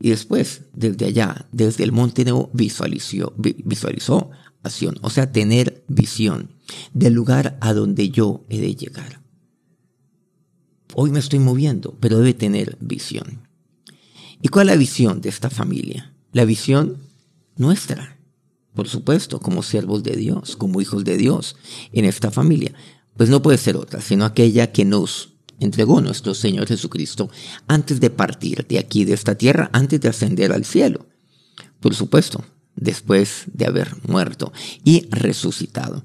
Y 0.00 0.10
después, 0.10 0.62
desde 0.72 1.06
allá, 1.06 1.46
desde 1.52 1.84
el 1.84 1.92
monte 1.92 2.24
Nebo, 2.24 2.50
visualizó, 2.52 3.32
visualizó 3.36 4.30
acción, 4.62 4.98
o 5.02 5.10
sea, 5.10 5.30
tener 5.32 5.84
visión 5.88 6.50
del 6.92 7.14
lugar 7.14 7.58
a 7.60 7.72
donde 7.74 8.10
yo 8.10 8.44
he 8.48 8.60
de 8.60 8.74
llegar. 8.74 9.20
Hoy 10.94 11.10
me 11.10 11.18
estoy 11.18 11.38
moviendo, 11.38 11.96
pero 12.00 12.18
debe 12.18 12.34
tener 12.34 12.76
visión. 12.80 13.48
¿Y 14.40 14.48
cuál 14.48 14.68
es 14.68 14.74
la 14.74 14.78
visión 14.78 15.20
de 15.20 15.28
esta 15.28 15.50
familia? 15.50 16.14
La 16.32 16.44
visión 16.44 16.98
nuestra, 17.56 18.18
por 18.74 18.88
supuesto, 18.88 19.40
como 19.40 19.62
siervos 19.62 20.02
de 20.02 20.16
Dios, 20.16 20.56
como 20.56 20.80
hijos 20.80 21.04
de 21.04 21.16
Dios 21.16 21.56
en 21.92 22.04
esta 22.04 22.30
familia. 22.30 22.74
Pues 23.16 23.28
no 23.28 23.42
puede 23.42 23.58
ser 23.58 23.76
otra, 23.76 24.00
sino 24.00 24.24
aquella 24.24 24.72
que 24.72 24.84
nos 24.84 25.33
entregó 25.60 26.00
nuestro 26.00 26.34
Señor 26.34 26.66
Jesucristo 26.66 27.30
antes 27.66 28.00
de 28.00 28.10
partir 28.10 28.66
de 28.66 28.78
aquí, 28.78 29.04
de 29.04 29.14
esta 29.14 29.34
tierra, 29.36 29.70
antes 29.72 30.00
de 30.00 30.08
ascender 30.08 30.52
al 30.52 30.64
cielo. 30.64 31.06
Por 31.80 31.94
supuesto, 31.94 32.44
después 32.76 33.44
de 33.52 33.66
haber 33.66 33.94
muerto 34.08 34.52
y 34.84 35.06
resucitado. 35.10 36.04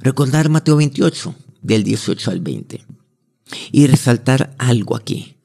Recordar 0.00 0.48
Mateo 0.48 0.76
28, 0.76 1.34
del 1.62 1.84
18 1.84 2.30
al 2.30 2.40
20. 2.40 2.84
Y 3.72 3.86
resaltar 3.86 4.54
algo 4.58 4.96
aquí. 4.96 5.36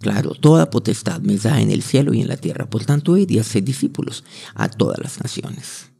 Claro, 0.00 0.34
toda 0.34 0.70
potestad 0.70 1.20
me 1.20 1.36
da 1.36 1.60
en 1.60 1.70
el 1.70 1.82
cielo 1.82 2.12
y 2.12 2.20
en 2.20 2.28
la 2.28 2.36
tierra. 2.36 2.68
Por 2.68 2.84
tanto, 2.84 3.16
id 3.16 3.30
y 3.30 3.38
haced 3.38 3.62
discípulos 3.62 4.24
a 4.54 4.68
todas 4.68 4.98
las 4.98 5.20
naciones. 5.22 5.90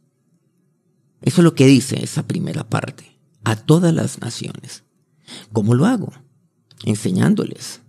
Eso 1.21 1.41
es 1.41 1.43
lo 1.43 1.55
que 1.55 1.65
dice 1.65 2.03
esa 2.03 2.27
primera 2.27 2.69
parte. 2.69 3.17
A 3.45 3.55
todas 3.55 3.93
las 3.93 4.19
naciones. 4.21 4.83
¿Cómo 5.51 5.73
lo 5.73 5.85
hago? 5.85 6.13
Enseñándoles. 6.83 7.81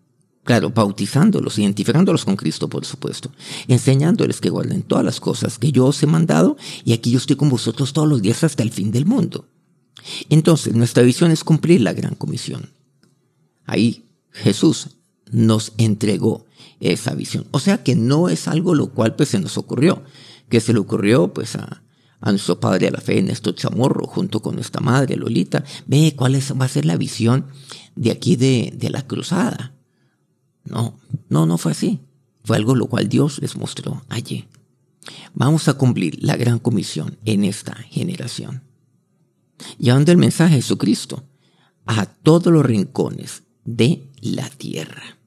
Claro, 0.44 0.70
bautizándolos, 0.70 1.58
identificándolos 1.58 2.24
con 2.24 2.36
Cristo, 2.36 2.68
por 2.68 2.84
supuesto. 2.84 3.30
Enseñándoles 3.66 4.40
que 4.40 4.50
guarden 4.50 4.82
todas 4.82 5.04
las 5.04 5.18
cosas 5.18 5.58
que 5.58 5.72
yo 5.72 5.86
os 5.86 6.02
he 6.02 6.06
mandado 6.06 6.56
y 6.84 6.92
aquí 6.92 7.10
yo 7.10 7.18
estoy 7.18 7.36
con 7.36 7.48
vosotros 7.48 7.94
todos 7.94 8.08
los 8.08 8.20
días 8.20 8.44
hasta 8.44 8.62
el 8.62 8.70
fin 8.70 8.92
del 8.92 9.06
mundo. 9.06 9.48
Entonces, 10.28 10.74
nuestra 10.74 11.02
visión 11.02 11.30
es 11.30 11.44
cumplir 11.44 11.80
la 11.80 11.94
gran 11.94 12.14
comisión. 12.14 12.70
Ahí 13.64 14.04
Jesús 14.32 14.90
nos 15.30 15.72
entregó 15.78 16.44
esa 16.80 17.14
visión. 17.14 17.46
O 17.50 17.58
sea 17.58 17.82
que 17.82 17.94
no 17.94 18.28
es 18.28 18.46
algo 18.46 18.74
lo 18.74 18.88
cual 18.88 19.16
pues 19.16 19.30
se 19.30 19.40
nos 19.40 19.56
ocurrió, 19.56 20.02
que 20.50 20.60
se 20.60 20.74
le 20.74 20.78
ocurrió 20.78 21.32
pues 21.32 21.56
a, 21.56 21.83
nuestro 22.30 22.58
padre 22.58 22.88
a 22.88 22.90
la 22.90 23.00
fe, 23.00 23.22
Néstor 23.22 23.54
Chamorro, 23.54 24.06
junto 24.06 24.40
con 24.40 24.54
nuestra 24.54 24.80
madre 24.80 25.16
Lolita, 25.16 25.64
ve 25.86 26.14
cuál 26.16 26.34
es, 26.34 26.52
va 26.58 26.64
a 26.64 26.68
ser 26.68 26.84
la 26.84 26.96
visión 26.96 27.46
de 27.96 28.10
aquí 28.10 28.36
de, 28.36 28.72
de 28.76 28.90
la 28.90 29.06
cruzada. 29.06 29.74
No, 30.64 30.98
no, 31.28 31.46
no 31.46 31.58
fue 31.58 31.72
así. 31.72 32.00
Fue 32.44 32.56
algo 32.56 32.74
lo 32.74 32.86
cual 32.86 33.08
Dios 33.08 33.40
les 33.40 33.56
mostró 33.56 34.04
allí. 34.08 34.46
Vamos 35.34 35.68
a 35.68 35.74
cumplir 35.74 36.18
la 36.22 36.36
gran 36.36 36.58
comisión 36.58 37.18
en 37.24 37.44
esta 37.44 37.74
generación. 37.74 38.62
Llevando 39.78 40.12
el 40.12 40.18
mensaje 40.18 40.54
de 40.54 40.62
Jesucristo 40.62 41.24
a 41.86 42.06
todos 42.06 42.52
los 42.52 42.64
rincones 42.64 43.42
de 43.64 44.10
la 44.20 44.48
tierra. 44.48 45.18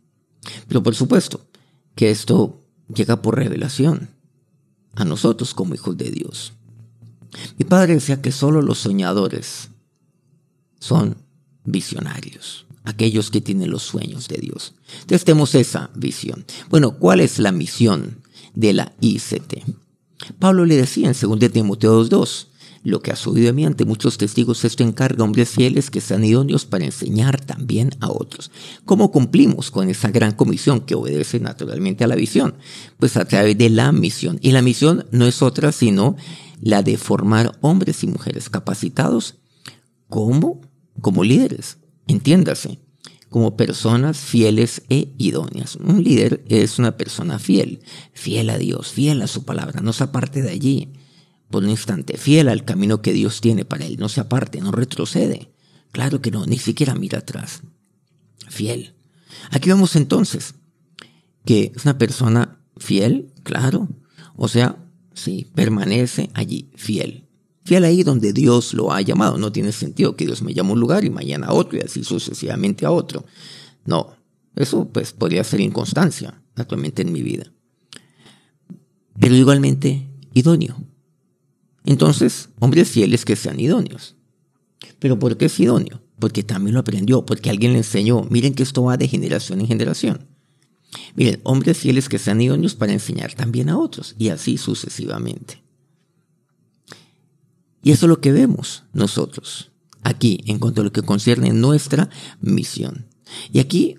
Pero 0.67 0.83
por 0.83 0.95
supuesto 0.95 1.47
que 1.95 2.09
esto 2.09 2.63
llega 2.93 3.21
por 3.21 3.35
revelación 3.35 4.09
a 4.95 5.05
nosotros 5.05 5.53
como 5.53 5.75
hijos 5.75 5.97
de 5.97 6.11
Dios. 6.11 6.53
Mi 7.57 7.65
padre 7.65 7.95
decía 7.95 8.21
que 8.21 8.31
solo 8.31 8.61
los 8.61 8.79
soñadores 8.79 9.69
son 10.79 11.17
visionarios, 11.63 12.65
aquellos 12.83 13.31
que 13.31 13.41
tienen 13.41 13.71
los 13.71 13.83
sueños 13.83 14.27
de 14.27 14.37
Dios. 14.37 14.73
Entonces 15.01 15.25
tenemos 15.25 15.55
esa 15.55 15.89
visión. 15.95 16.45
Bueno, 16.69 16.97
¿cuál 16.97 17.19
es 17.19 17.39
la 17.39 17.51
misión 17.51 18.21
de 18.55 18.73
la 18.73 18.93
ICT? 19.01 19.63
Pablo 20.39 20.65
le 20.65 20.75
decía 20.75 21.07
en 21.07 21.15
2 21.19 21.51
Timoteo 21.51 22.03
2.2, 22.03 22.47
lo 22.83 23.01
que 23.01 23.11
ha 23.11 23.17
subido 23.17 23.47
de 23.47 23.53
mí 23.53 23.65
ante 23.65 23.83
muchos 23.83 24.17
testigos, 24.17 24.63
esto 24.63 24.81
encarga 24.81 25.21
a 25.21 25.25
hombres 25.25 25.49
fieles 25.49 25.89
que 25.89 25.99
sean 25.99 26.23
idóneos 26.23 26.65
para 26.65 26.85
enseñar 26.85 27.41
también 27.41 27.89
a 27.99 28.09
otros. 28.09 28.49
¿Cómo 28.85 29.11
cumplimos 29.11 29.71
con 29.71 29.89
esa 29.89 30.09
gran 30.09 30.31
comisión 30.31 30.79
que 30.79 30.95
obedece 30.95 31.41
naturalmente 31.41 32.05
a 32.05 32.07
la 32.07 32.15
visión? 32.15 32.55
Pues 32.97 33.17
a 33.17 33.25
través 33.25 33.57
de 33.57 33.69
la 33.69 33.91
misión. 33.91 34.39
Y 34.41 34.51
la 34.51 34.61
misión 34.61 35.05
no 35.11 35.25
es 35.25 35.41
otra 35.41 35.73
sino 35.73 36.15
la 36.59 36.83
de 36.83 36.97
formar 36.97 37.57
hombres 37.61 38.03
y 38.03 38.07
mujeres 38.07 38.49
capacitados 38.49 39.35
como, 40.07 40.61
como 41.01 41.23
líderes. 41.23 41.77
Entiéndase, 42.07 42.79
como 43.29 43.57
personas 43.57 44.17
fieles 44.17 44.83
e 44.89 45.13
idóneas. 45.17 45.75
Un 45.75 46.03
líder 46.03 46.43
es 46.47 46.79
una 46.79 46.97
persona 46.97 47.39
fiel, 47.39 47.81
fiel 48.13 48.49
a 48.49 48.57
Dios, 48.57 48.91
fiel 48.91 49.21
a 49.21 49.27
su 49.27 49.43
palabra, 49.43 49.81
no 49.81 49.93
se 49.93 50.03
aparte 50.03 50.41
de 50.41 50.49
allí 50.49 50.93
por 51.49 51.63
un 51.63 51.69
instante, 51.69 52.17
fiel 52.17 52.49
al 52.49 52.65
camino 52.65 53.01
que 53.01 53.13
Dios 53.13 53.41
tiene 53.41 53.63
para 53.65 53.85
él, 53.85 53.97
no 53.97 54.09
se 54.09 54.19
aparte, 54.19 54.59
no 54.59 54.71
retrocede. 54.71 55.53
Claro 55.91 56.21
que 56.21 56.31
no, 56.31 56.45
ni 56.45 56.57
siquiera 56.57 56.93
mira 56.95 57.19
atrás. 57.19 57.61
Fiel. 58.49 58.95
Aquí 59.51 59.69
vemos 59.69 59.95
entonces 59.95 60.55
que 61.45 61.71
es 61.75 61.85
una 61.85 61.97
persona 61.97 62.59
fiel, 62.77 63.33
claro. 63.43 63.87
O 64.35 64.47
sea, 64.47 64.77
sí, 65.17 65.47
permanece 65.53 66.29
allí, 66.33 66.69
fiel. 66.75 67.25
Fiel 67.63 67.83
ahí 67.83 68.03
donde 68.03 68.31
Dios 68.31 68.73
lo 68.73 68.93
ha 68.93 69.01
llamado. 69.01 69.37
No 69.37 69.51
tiene 69.51 69.71
sentido 69.73 70.15
que 70.15 70.25
Dios 70.25 70.41
me 70.41 70.53
llame 70.53 70.69
a 70.69 70.73
un 70.73 70.79
lugar 70.79 71.03
y 71.03 71.09
mañana 71.09 71.47
a 71.47 71.53
otro 71.53 71.77
y 71.77 71.81
así 71.81 72.03
sucesivamente 72.03 72.85
a 72.85 72.91
otro. 72.91 73.25
No, 73.85 74.15
eso 74.55 74.87
pues 74.87 75.11
podría 75.11 75.43
ser 75.43 75.59
inconstancia 75.59 76.41
actualmente 76.55 77.01
en 77.01 77.11
mi 77.11 77.21
vida. 77.21 77.51
Pero 79.19 79.35
igualmente 79.35 80.07
idóneo. 80.33 80.77
Entonces, 81.83 82.49
hombres 82.59 82.89
fieles 82.89 83.25
que 83.25 83.35
sean 83.35 83.59
idóneos. 83.59 84.15
¿Pero 84.99 85.19
por 85.19 85.37
qué 85.37 85.45
es 85.45 85.59
idóneo? 85.59 86.01
Porque 86.19 86.43
también 86.43 86.73
lo 86.73 86.79
aprendió, 86.79 87.25
porque 87.25 87.49
alguien 87.49 87.73
le 87.73 87.79
enseñó. 87.79 88.23
Miren 88.29 88.53
que 88.53 88.63
esto 88.63 88.83
va 88.83 88.97
de 88.97 89.07
generación 89.07 89.61
en 89.61 89.67
generación. 89.67 90.27
Miren, 91.15 91.41
hombres 91.43 91.77
fieles 91.77 92.09
que 92.09 92.19
sean 92.19 92.41
idóneos 92.41 92.75
para 92.75 92.93
enseñar 92.93 93.33
también 93.33 93.69
a 93.69 93.77
otros, 93.77 94.15
y 94.17 94.29
así 94.29 94.57
sucesivamente. 94.57 95.63
Y 97.83 97.91
eso 97.91 98.05
es 98.05 98.09
lo 98.09 98.21
que 98.21 98.31
vemos 98.31 98.83
nosotros 98.93 99.71
aquí 100.03 100.43
en 100.47 100.59
cuanto 100.59 100.81
a 100.81 100.83
lo 100.83 100.91
que 100.91 101.01
concierne 101.01 101.51
nuestra 101.51 102.09
misión. 102.41 103.07
Y 103.51 103.59
aquí, 103.59 103.97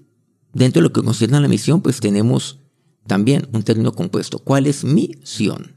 dentro 0.52 0.80
de 0.80 0.88
lo 0.88 0.92
que 0.92 1.02
concierne 1.02 1.36
a 1.36 1.40
la 1.40 1.48
misión, 1.48 1.82
pues 1.82 2.00
tenemos 2.00 2.58
también 3.06 3.48
un 3.52 3.62
término 3.62 3.92
compuesto. 3.92 4.38
¿Cuál 4.38 4.66
es 4.66 4.84
misión? 4.84 5.74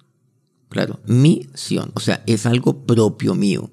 Claro, 0.69 1.01
misión, 1.05 1.91
o 1.95 1.99
sea, 1.99 2.23
es 2.27 2.45
algo 2.45 2.85
propio 2.85 3.35
mío. 3.35 3.71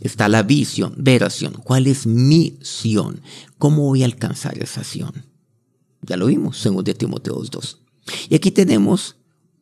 Está 0.00 0.28
la 0.28 0.44
visión, 0.44 0.94
veración. 0.96 1.54
¿Cuál 1.54 1.88
es 1.88 2.06
mi 2.06 2.58
misión? 2.58 3.20
¿Cómo 3.58 3.82
voy 3.82 4.02
a 4.02 4.06
alcanzar 4.06 4.56
esa 4.58 4.80
acción? 4.80 5.27
Ya 6.08 6.16
lo 6.16 6.26
vimos, 6.26 6.58
según 6.58 6.84
de 6.84 6.94
Timoteo 6.94 7.40
2. 7.40 7.78
Y 8.30 8.34
aquí 8.34 8.50
tenemos, 8.50 9.16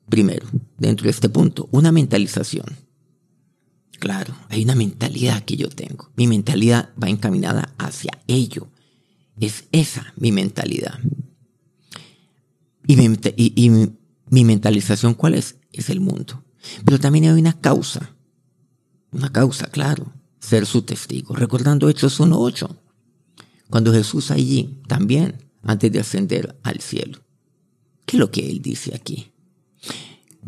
primero, 0.08 0.46
dentro 0.78 1.04
de 1.04 1.10
este 1.10 1.28
punto, 1.28 1.68
una 1.72 1.90
mentalización. 1.90 2.66
Claro, 3.98 4.34
hay 4.48 4.62
una 4.62 4.76
mentalidad 4.76 5.42
que 5.44 5.56
yo 5.56 5.68
tengo. 5.68 6.10
Mi 6.16 6.26
mentalidad 6.26 6.90
va 7.02 7.08
encaminada 7.08 7.74
hacia 7.78 8.12
ello. 8.28 8.68
Es 9.40 9.64
esa 9.72 10.12
mi 10.16 10.30
mentalidad. 10.32 10.98
Y 12.86 12.94
y 13.36 13.70
mi 14.28 14.44
mentalización, 14.44 15.14
¿cuál 15.14 15.34
es? 15.34 15.56
Es 15.72 15.90
el 15.90 16.00
mundo. 16.00 16.44
Pero 16.84 16.98
también 16.98 17.24
hay 17.24 17.40
una 17.40 17.58
causa 17.60 18.14
Una 19.12 19.30
causa, 19.30 19.66
claro, 19.66 20.12
ser 20.40 20.66
su 20.66 20.82
testigo. 20.82 21.34
Recordando 21.34 21.88
Hechos 21.88 22.20
1.8, 22.20 22.68
cuando 23.70 23.92
Jesús 23.92 24.30
allí 24.30 24.80
también, 24.86 25.45
antes 25.66 25.92
de 25.92 26.00
ascender 26.00 26.58
al 26.62 26.80
cielo. 26.80 27.20
¿Qué 28.06 28.16
es 28.16 28.20
lo 28.20 28.30
que 28.30 28.48
él 28.48 28.62
dice 28.62 28.94
aquí? 28.94 29.32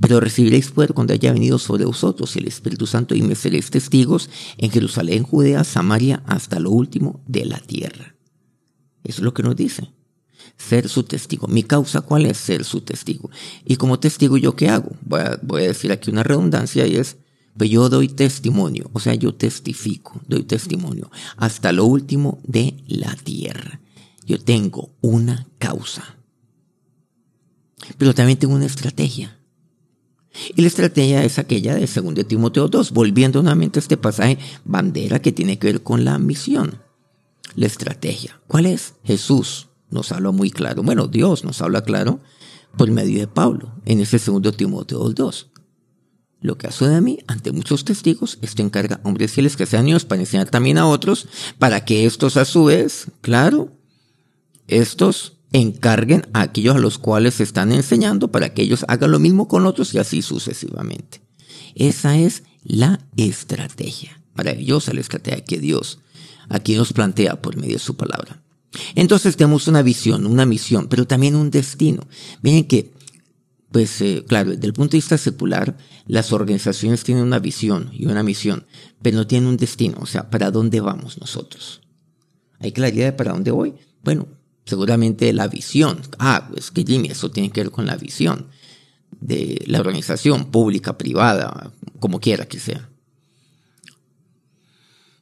Pero 0.01 0.21
recibiréis 0.21 0.71
poder 0.71 0.95
cuando 0.95 1.13
haya 1.13 1.33
venido 1.33 1.59
sobre 1.59 1.85
vosotros 1.85 2.37
el 2.37 2.47
Espíritu 2.47 2.87
Santo 2.87 3.15
y 3.15 3.23
me 3.23 3.35
seréis 3.35 3.71
testigos 3.71 4.31
en 4.57 4.71
Jerusalén, 4.71 5.25
Judea, 5.25 5.65
Samaria, 5.65 6.23
hasta 6.27 6.61
lo 6.61 6.71
último 6.71 7.21
de 7.27 7.45
la 7.45 7.59
tierra. 7.59 8.15
Eso 9.03 9.21
es 9.21 9.25
lo 9.25 9.35
que 9.35 9.43
nos 9.43 9.57
dice. 9.57 9.91
Ser 10.57 10.89
su 10.89 11.03
testigo. 11.03 11.49
Mi 11.49 11.65
causa, 11.65 12.01
¿cuál 12.01 12.27
es 12.27 12.37
ser 12.39 12.65
su 12.65 12.81
testigo? 12.83 13.31
Y 13.65 13.77
como 13.77 13.99
testigo, 13.99 14.37
¿yo 14.37 14.55
qué 14.55 14.69
hago? 14.69 14.93
Voy 15.05 15.63
a, 15.63 15.67
decir 15.67 15.91
aquí 15.91 16.11
una 16.11 16.23
redundancia 16.23 16.87
y 16.87 16.97
es, 16.97 17.17
pues 17.57 17.71
yo 17.71 17.89
doy 17.89 18.09
testimonio, 18.09 18.89
o 18.93 19.01
sea, 19.01 19.15
yo 19.15 19.35
testifico, 19.35 20.21
doy 20.29 20.45
testimonio 20.45 21.11
hasta 21.37 21.73
lo 21.73 21.87
último 21.87 22.41
de 22.45 22.77
la 22.87 23.15
tierra. 23.17 23.81
Yo 24.29 24.39
tengo 24.39 24.95
una 25.01 25.49
causa. 25.59 26.19
Pero 27.97 28.15
también 28.15 28.39
tengo 28.39 28.55
una 28.55 28.67
estrategia. 28.67 29.39
Y 30.55 30.61
la 30.61 30.69
estrategia 30.69 31.25
es 31.25 31.39
aquella 31.39 31.75
de 31.75 31.87
2 31.87 32.27
Timoteo 32.29 32.69
2, 32.69 32.93
volviendo 32.93 33.43
nuevamente 33.43 33.79
a 33.79 33.81
este 33.81 33.97
pasaje, 33.97 34.39
bandera 34.67 35.21
que 35.21 35.33
tiene 35.33 35.59
que 35.59 35.69
ver 35.69 35.83
con 35.83 36.05
la 36.05 36.19
misión. 36.19 36.83
La 37.55 37.67
estrategia. 37.67 38.39
¿Cuál 38.47 38.67
es? 38.67 38.97
Jesús 39.03 39.69
nos 39.89 40.13
habla 40.13 40.31
muy 40.31 40.51
claro. 40.51 40.83
Bueno, 40.83 41.07
Dios 41.09 41.43
nos 41.45 41.63
habla 41.63 41.83
claro 41.83 42.21
por 42.77 42.91
medio 42.91 43.21
de 43.21 43.29
Pablo 43.29 43.81
en 43.87 44.01
ese 44.01 44.19
2 44.19 44.55
Timoteo 44.55 45.09
2. 45.09 45.51
Lo 46.43 46.59
que 46.59 46.67
hace 46.67 46.87
de 46.87 47.01
mí 47.01 47.21
ante 47.27 47.51
muchos 47.51 47.87
testigos, 47.87 48.39
esto 48.43 48.61
encarga 48.61 49.01
a 49.03 49.09
hombres 49.09 49.33
fieles 49.33 49.57
que 49.57 49.65
sean 49.65 49.87
Dios 49.87 50.05
para 50.05 50.21
enseñar 50.21 50.51
también 50.51 50.77
a 50.77 50.87
otros, 50.87 51.27
para 51.59 51.87
que 51.87 52.05
estos 52.05 52.37
a 52.37 52.45
su 52.45 52.65
vez, 52.65 53.07
claro, 53.23 53.78
estos 54.69 55.39
encarguen 55.53 56.27
a 56.33 56.43
aquellos 56.43 56.77
a 56.77 56.79
los 56.79 56.99
cuales 56.99 57.41
están 57.41 57.73
enseñando 57.73 58.31
para 58.31 58.53
que 58.55 58.63
ellos 58.63 58.85
hagan 58.89 59.11
lo 59.11 59.19
mismo 59.19 59.49
con 59.49 59.67
otros 59.67 59.95
y 59.95 59.99
así 59.99 60.23
sucesivamente. 60.23 61.23
Esa 61.75 62.19
es 62.19 62.45
la 62.63 63.01
estrategia, 63.17 64.21
maravillosa 64.35 64.93
la 64.93 65.01
estrategia 65.01 65.45
que 65.45 65.59
Dios 65.59 66.01
aquí 66.49 66.75
nos 66.77 66.93
plantea 66.93 67.41
por 67.41 67.57
medio 67.57 67.75
de 67.75 67.79
su 67.79 67.97
palabra. 67.97 68.43
Entonces 68.95 69.37
tenemos 69.37 69.69
una 69.69 69.83
visión, 69.83 70.27
una 70.27 70.45
misión, 70.45 70.89
pero 70.89 71.07
también 71.07 71.35
un 71.35 71.51
destino. 71.51 72.07
Miren 72.43 72.67
que, 72.67 72.93
pues 73.71 74.01
eh, 74.01 74.25
claro, 74.27 74.51
desde 74.51 74.67
el 74.67 74.73
punto 74.73 74.93
de 74.93 74.99
vista 74.99 75.19
secular, 75.19 75.77
las 76.07 76.33
organizaciones 76.33 77.05
tienen 77.05 77.25
una 77.25 77.39
visión 77.39 77.91
y 77.93 78.07
una 78.07 78.23
misión, 78.23 78.67
pero 79.03 79.17
no 79.17 79.27
tienen 79.27 79.49
un 79.49 79.57
destino, 79.57 79.99
o 80.01 80.07
sea, 80.07 80.31
¿para 80.31 80.51
dónde 80.51 80.81
vamos 80.81 81.19
nosotros? 81.19 81.81
¿Hay 82.61 82.73
claridad 82.73 83.07
de 83.07 83.13
para 83.13 83.33
dónde 83.33 83.51
voy? 83.51 83.75
Bueno, 84.03 84.27
seguramente 84.69 85.33
la 85.33 85.49
visión. 85.49 86.03
Ah, 86.19 86.49
pues 86.51 86.71
que 86.71 86.85
Jimmy, 86.85 87.09
eso 87.09 87.31
tiene 87.31 87.51
que 87.51 87.63
ver 87.63 87.71
con 87.71 87.87
la 87.87 87.97
visión 87.97 88.47
de 89.21 89.63
la 89.67 89.81
organización 89.81 90.51
pública, 90.51 90.99
privada, 90.99 91.73
como 91.99 92.21
quiera 92.21 92.47
que 92.47 92.61
sea. 92.61 92.89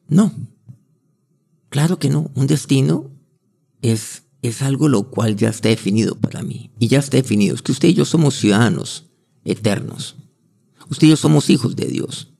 No, 0.08 0.32
claro 1.68 1.98
que 1.98 2.10
no. 2.10 2.30
Un 2.34 2.46
destino 2.46 3.10
es, 3.82 4.24
es 4.42 4.62
algo 4.62 4.88
lo 4.88 5.10
cual 5.10 5.36
ya 5.36 5.48
está 5.48 5.68
definido 5.68 6.16
para 6.16 6.42
mí. 6.42 6.70
Y 6.78 6.88
ya 6.88 6.98
está 6.98 7.16
definido. 7.16 7.54
Es 7.54 7.62
que 7.62 7.72
usted 7.72 7.88
y 7.88 7.94
yo 7.94 8.04
somos 8.04 8.34
ciudadanos 8.34 9.06
eternos. 9.44 10.16
Usted 10.90 11.06
y 11.06 11.10
yo 11.10 11.16
somos 11.16 11.50
hijos 11.50 11.76
de 11.76 11.86
Dios. 11.86 12.32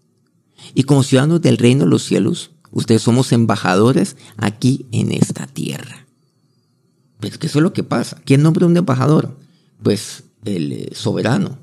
Y 0.74 0.85
como 0.85 1.02
ciudadanos 1.02 1.40
del 1.40 1.59
reino 1.59 1.85
de 1.85 1.90
los 1.90 2.02
cielos, 2.02 2.50
ustedes 2.70 3.02
somos 3.02 3.33
embajadores 3.33 4.16
aquí 4.37 4.87
en 4.92 5.12
esta 5.12 5.46
tierra. 5.46 6.06
Pues 7.20 7.38
que 7.38 7.46
es 7.46 7.55
lo 7.55 7.72
que 7.72 7.83
pasa. 7.83 8.20
¿Quién 8.24 8.42
nombra 8.42 8.66
un 8.66 8.76
embajador? 8.76 9.38
Pues 9.83 10.24
el 10.44 10.72
eh, 10.72 10.90
soberano. 10.92 11.59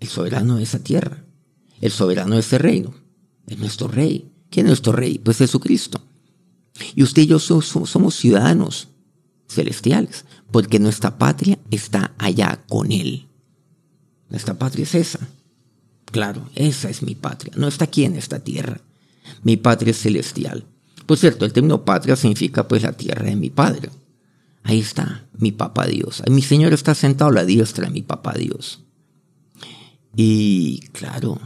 El 0.00 0.08
soberano 0.08 0.56
de 0.56 0.62
esa 0.62 0.78
tierra. 0.78 1.24
El 1.80 1.90
soberano 1.90 2.34
de 2.34 2.40
ese 2.40 2.58
reino. 2.58 2.94
Es 3.46 3.58
nuestro 3.58 3.88
rey. 3.88 4.32
¿Quién 4.50 4.66
es 4.66 4.70
nuestro 4.70 4.92
rey? 4.92 5.18
Pues 5.18 5.38
Jesucristo. 5.38 6.00
Y 6.94 7.02
usted 7.02 7.22
y 7.22 7.26
yo 7.26 7.38
somos, 7.38 8.14
ciudadanos 8.14 8.88
celestiales, 9.48 10.24
porque 10.50 10.78
nuestra 10.78 11.18
patria 11.18 11.58
está 11.70 12.14
allá 12.18 12.64
con 12.68 12.90
Él. 12.90 13.28
Nuestra 14.30 14.54
patria 14.58 14.84
es 14.84 14.94
esa. 14.94 15.20
Claro, 16.06 16.48
esa 16.54 16.90
es 16.90 17.02
mi 17.02 17.14
patria. 17.14 17.52
No 17.56 17.68
está 17.68 17.84
aquí 17.84 18.04
en 18.04 18.16
esta 18.16 18.40
tierra. 18.40 18.80
Mi 19.42 19.56
patria 19.56 19.90
es 19.90 19.98
celestial. 19.98 20.64
Por 21.06 21.18
cierto, 21.18 21.44
el 21.44 21.52
término 21.52 21.84
patria 21.84 22.16
significa 22.16 22.66
pues 22.66 22.82
la 22.82 22.92
tierra 22.92 23.26
de 23.26 23.36
mi 23.36 23.50
padre. 23.50 23.90
Ahí 24.64 24.80
está 24.80 25.28
mi 25.38 25.52
papá 25.52 25.86
Dios. 25.86 26.22
Mi 26.28 26.42
Señor 26.42 26.72
está 26.72 26.94
sentado 26.94 27.30
a 27.30 27.34
la 27.34 27.44
diestra 27.44 27.86
de 27.86 27.92
mi 27.92 28.02
papá 28.02 28.32
Dios. 28.32 28.82
Y 30.16 30.80
claro, 30.92 31.38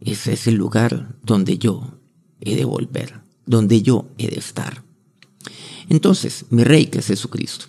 ese 0.00 0.32
es 0.32 0.46
el 0.46 0.54
lugar 0.54 1.16
donde 1.22 1.58
yo 1.58 1.98
he 2.40 2.56
de 2.56 2.64
volver, 2.64 3.20
donde 3.44 3.82
yo 3.82 4.08
he 4.16 4.28
de 4.28 4.38
estar. 4.38 4.82
Entonces, 5.90 6.46
mi 6.50 6.64
rey, 6.64 6.86
que 6.86 7.00
es 7.00 7.08
Jesucristo, 7.08 7.66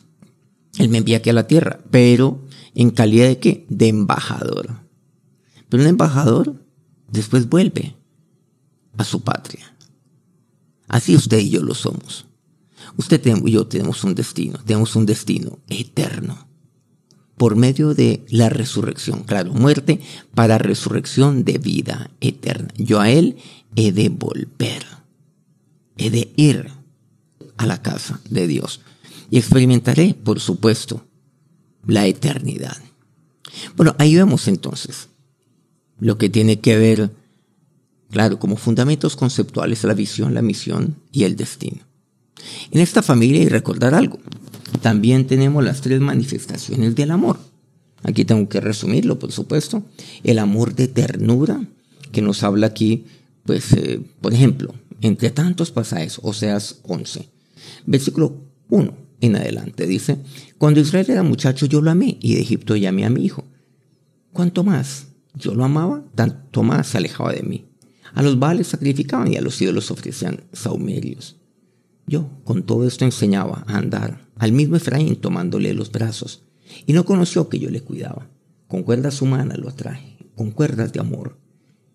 Él 0.77 0.87
me 0.87 0.99
envía 0.99 1.17
aquí 1.17 1.29
a 1.29 1.33
la 1.33 1.47
tierra, 1.47 1.81
pero 1.91 2.45
en 2.73 2.91
calidad 2.91 3.27
de 3.27 3.39
qué? 3.39 3.65
De 3.67 3.89
embajador. 3.89 4.79
Pero 5.67 5.83
un 5.83 5.89
embajador 5.89 6.55
después 7.09 7.49
vuelve 7.49 7.95
a 8.97 9.03
su 9.03 9.21
patria. 9.21 9.75
Así 10.87 11.15
usted 11.15 11.39
y 11.39 11.49
yo 11.49 11.61
lo 11.61 11.73
somos. 11.73 12.25
Usted 13.01 13.19
y 13.25 13.51
yo 13.51 13.65
tenemos 13.65 14.03
un 14.03 14.13
destino, 14.13 14.59
tenemos 14.63 14.95
un 14.95 15.07
destino 15.07 15.57
eterno. 15.69 16.47
Por 17.35 17.55
medio 17.55 17.95
de 17.95 18.23
la 18.29 18.47
resurrección, 18.49 19.23
claro, 19.23 19.51
muerte 19.53 19.99
para 20.35 20.59
resurrección 20.59 21.43
de 21.43 21.57
vida 21.57 22.11
eterna. 22.21 22.67
Yo 22.77 23.01
a 23.01 23.09
Él 23.09 23.37
he 23.75 23.91
de 23.91 24.09
volver, 24.09 24.85
he 25.97 26.11
de 26.11 26.31
ir 26.35 26.69
a 27.57 27.65
la 27.65 27.81
casa 27.81 28.21
de 28.29 28.45
Dios 28.45 28.81
y 29.31 29.39
experimentaré, 29.39 30.13
por 30.13 30.39
supuesto, 30.39 31.03
la 31.87 32.05
eternidad. 32.05 32.77
Bueno, 33.75 33.95
ahí 33.97 34.15
vemos 34.15 34.47
entonces 34.47 35.09
lo 35.99 36.19
que 36.19 36.29
tiene 36.29 36.59
que 36.59 36.77
ver, 36.77 37.09
claro, 38.11 38.37
como 38.37 38.57
fundamentos 38.57 39.15
conceptuales 39.15 39.83
la 39.85 39.95
visión, 39.95 40.35
la 40.35 40.43
misión 40.43 40.97
y 41.11 41.23
el 41.23 41.35
destino. 41.35 41.90
En 42.71 42.81
esta 42.81 43.01
familia, 43.01 43.41
y 43.41 43.49
recordar 43.49 43.93
algo, 43.93 44.19
también 44.81 45.27
tenemos 45.27 45.63
las 45.63 45.81
tres 45.81 45.99
manifestaciones 45.99 46.95
del 46.95 47.11
amor. 47.11 47.39
Aquí 48.03 48.25
tengo 48.25 48.49
que 48.49 48.61
resumirlo, 48.61 49.19
por 49.19 49.31
supuesto. 49.31 49.83
El 50.23 50.39
amor 50.39 50.75
de 50.75 50.87
ternura, 50.87 51.63
que 52.11 52.21
nos 52.21 52.43
habla 52.43 52.67
aquí, 52.67 53.05
pues, 53.45 53.73
eh, 53.73 54.01
por 54.21 54.33
ejemplo, 54.33 54.73
entre 55.01 55.29
tantos 55.29 55.71
pasajes, 55.71 56.19
Oseas 56.21 56.79
11, 56.83 57.29
versículo 57.85 58.35
1 58.69 58.93
en 59.21 59.35
adelante, 59.35 59.85
dice, 59.85 60.17
cuando 60.57 60.79
Israel 60.79 61.05
era 61.09 61.23
muchacho 61.23 61.67
yo 61.67 61.81
lo 61.81 61.91
amé 61.91 62.17
y 62.21 62.35
de 62.35 62.41
Egipto 62.41 62.75
llamé 62.75 63.05
a 63.05 63.09
mi 63.09 63.23
hijo. 63.23 63.45
¿Cuánto 64.33 64.63
más 64.63 65.07
yo 65.33 65.53
lo 65.53 65.63
amaba, 65.63 66.03
tanto 66.15 66.63
más 66.63 66.87
se 66.87 66.97
alejaba 66.97 67.31
de 67.31 67.43
mí. 67.43 67.65
A 68.13 68.21
los 68.21 68.39
vales 68.39 68.67
sacrificaban 68.67 69.31
y 69.31 69.37
a 69.37 69.41
los 69.41 69.61
ídolos 69.61 69.91
ofrecían 69.91 70.43
saumerios. 70.51 71.37
Yo 72.11 72.29
con 72.43 72.63
todo 72.63 72.85
esto 72.85 73.05
enseñaba 73.05 73.63
a 73.67 73.77
andar 73.77 74.27
al 74.35 74.51
mismo 74.51 74.75
Efraín 74.75 75.15
tomándole 75.15 75.73
los 75.73 75.93
brazos, 75.93 76.41
y 76.85 76.91
no 76.91 77.05
conoció 77.05 77.47
que 77.47 77.57
yo 77.57 77.69
le 77.69 77.79
cuidaba. 77.79 78.29
Con 78.67 78.83
cuerdas 78.83 79.21
humanas 79.21 79.57
lo 79.57 79.69
atraje, 79.69 80.17
con 80.35 80.51
cuerdas 80.51 80.91
de 80.91 80.99
amor. 80.99 81.37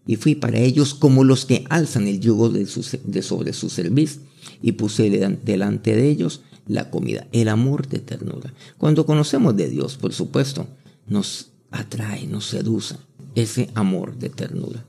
Y 0.07 0.17
fui 0.17 0.35
para 0.35 0.59
ellos 0.59 0.95
como 0.95 1.23
los 1.23 1.45
que 1.45 1.67
alzan 1.69 2.09
el 2.09 2.19
yugo 2.19 2.49
de, 2.49 2.65
sobre 2.65 3.53
su 3.53 3.69
cerviz, 3.69 4.21
y 4.63 4.73
puse 4.73 5.11
delante 5.11 5.95
de 5.95 6.09
ellos 6.09 6.41
la 6.67 6.89
comida, 6.89 7.29
el 7.33 7.49
amor 7.49 7.87
de 7.87 7.99
ternura. 7.99 8.55
Cuando 8.79 9.05
conocemos 9.05 9.55
de 9.55 9.69
Dios, 9.69 9.99
por 9.99 10.15
supuesto, 10.15 10.67
nos 11.07 11.51
atrae, 11.71 12.27
nos 12.27 12.47
seduce 12.47 12.97
ese 13.35 13.69
amor 13.75 14.17
de 14.17 14.31
ternura. 14.31 14.87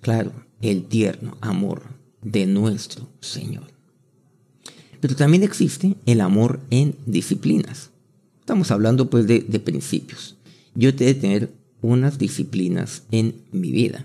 Claro, 0.00 0.32
el 0.62 0.86
tierno 0.86 1.36
amor 1.42 1.82
de 2.22 2.46
nuestro 2.46 3.06
Señor. 3.20 3.75
Pero 5.06 5.14
también 5.14 5.44
existe 5.44 5.94
el 6.04 6.20
amor 6.20 6.58
en 6.70 6.96
disciplinas. 7.06 7.90
Estamos 8.40 8.72
hablando 8.72 9.08
pues 9.08 9.28
de, 9.28 9.40
principios. 9.60 10.34
Yo 10.74 10.96
tengo 10.96 11.12
que 11.12 11.20
tener 11.20 11.52
unas 11.80 12.18
disciplinas 12.18 13.04
en 13.12 13.36
mi 13.52 13.70
vida. 13.70 14.04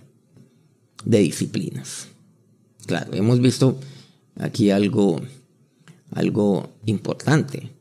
De 1.04 1.18
disciplinas. 1.18 2.10
Claro, 2.86 3.16
hemos 3.16 3.42
visto 3.42 3.80
aquí 4.40 4.70
algo, 4.70 5.20
algo 6.12 6.70
importante. 6.86 7.72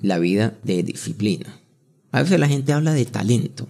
La 0.00 0.18
vida 0.18 0.56
de 0.62 0.82
disciplina. 0.82 1.60
A 2.10 2.22
veces 2.22 2.40
la 2.40 2.48
gente 2.48 2.72
habla 2.72 2.94
de 2.94 3.04
talento. 3.04 3.68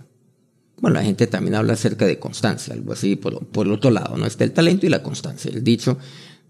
Bueno, 0.81 0.99
la 0.99 1.05
gente 1.05 1.27
también 1.27 1.57
habla 1.57 1.73
acerca 1.73 2.07
de 2.07 2.21
constancia, 2.21 2.73
algo 2.73 2.93
así, 2.93 3.17
por, 3.17 3.45
por 3.47 3.67
el 3.67 3.73
otro 3.73 3.91
lado, 3.91 4.17
¿no? 4.17 4.27
Está 4.27 4.45
el 4.45 4.53
talento 4.53 4.87
y 4.87 4.91
la 4.91 5.03
constancia. 5.03 5.51
El 5.51 5.65
dicho 5.65 5.99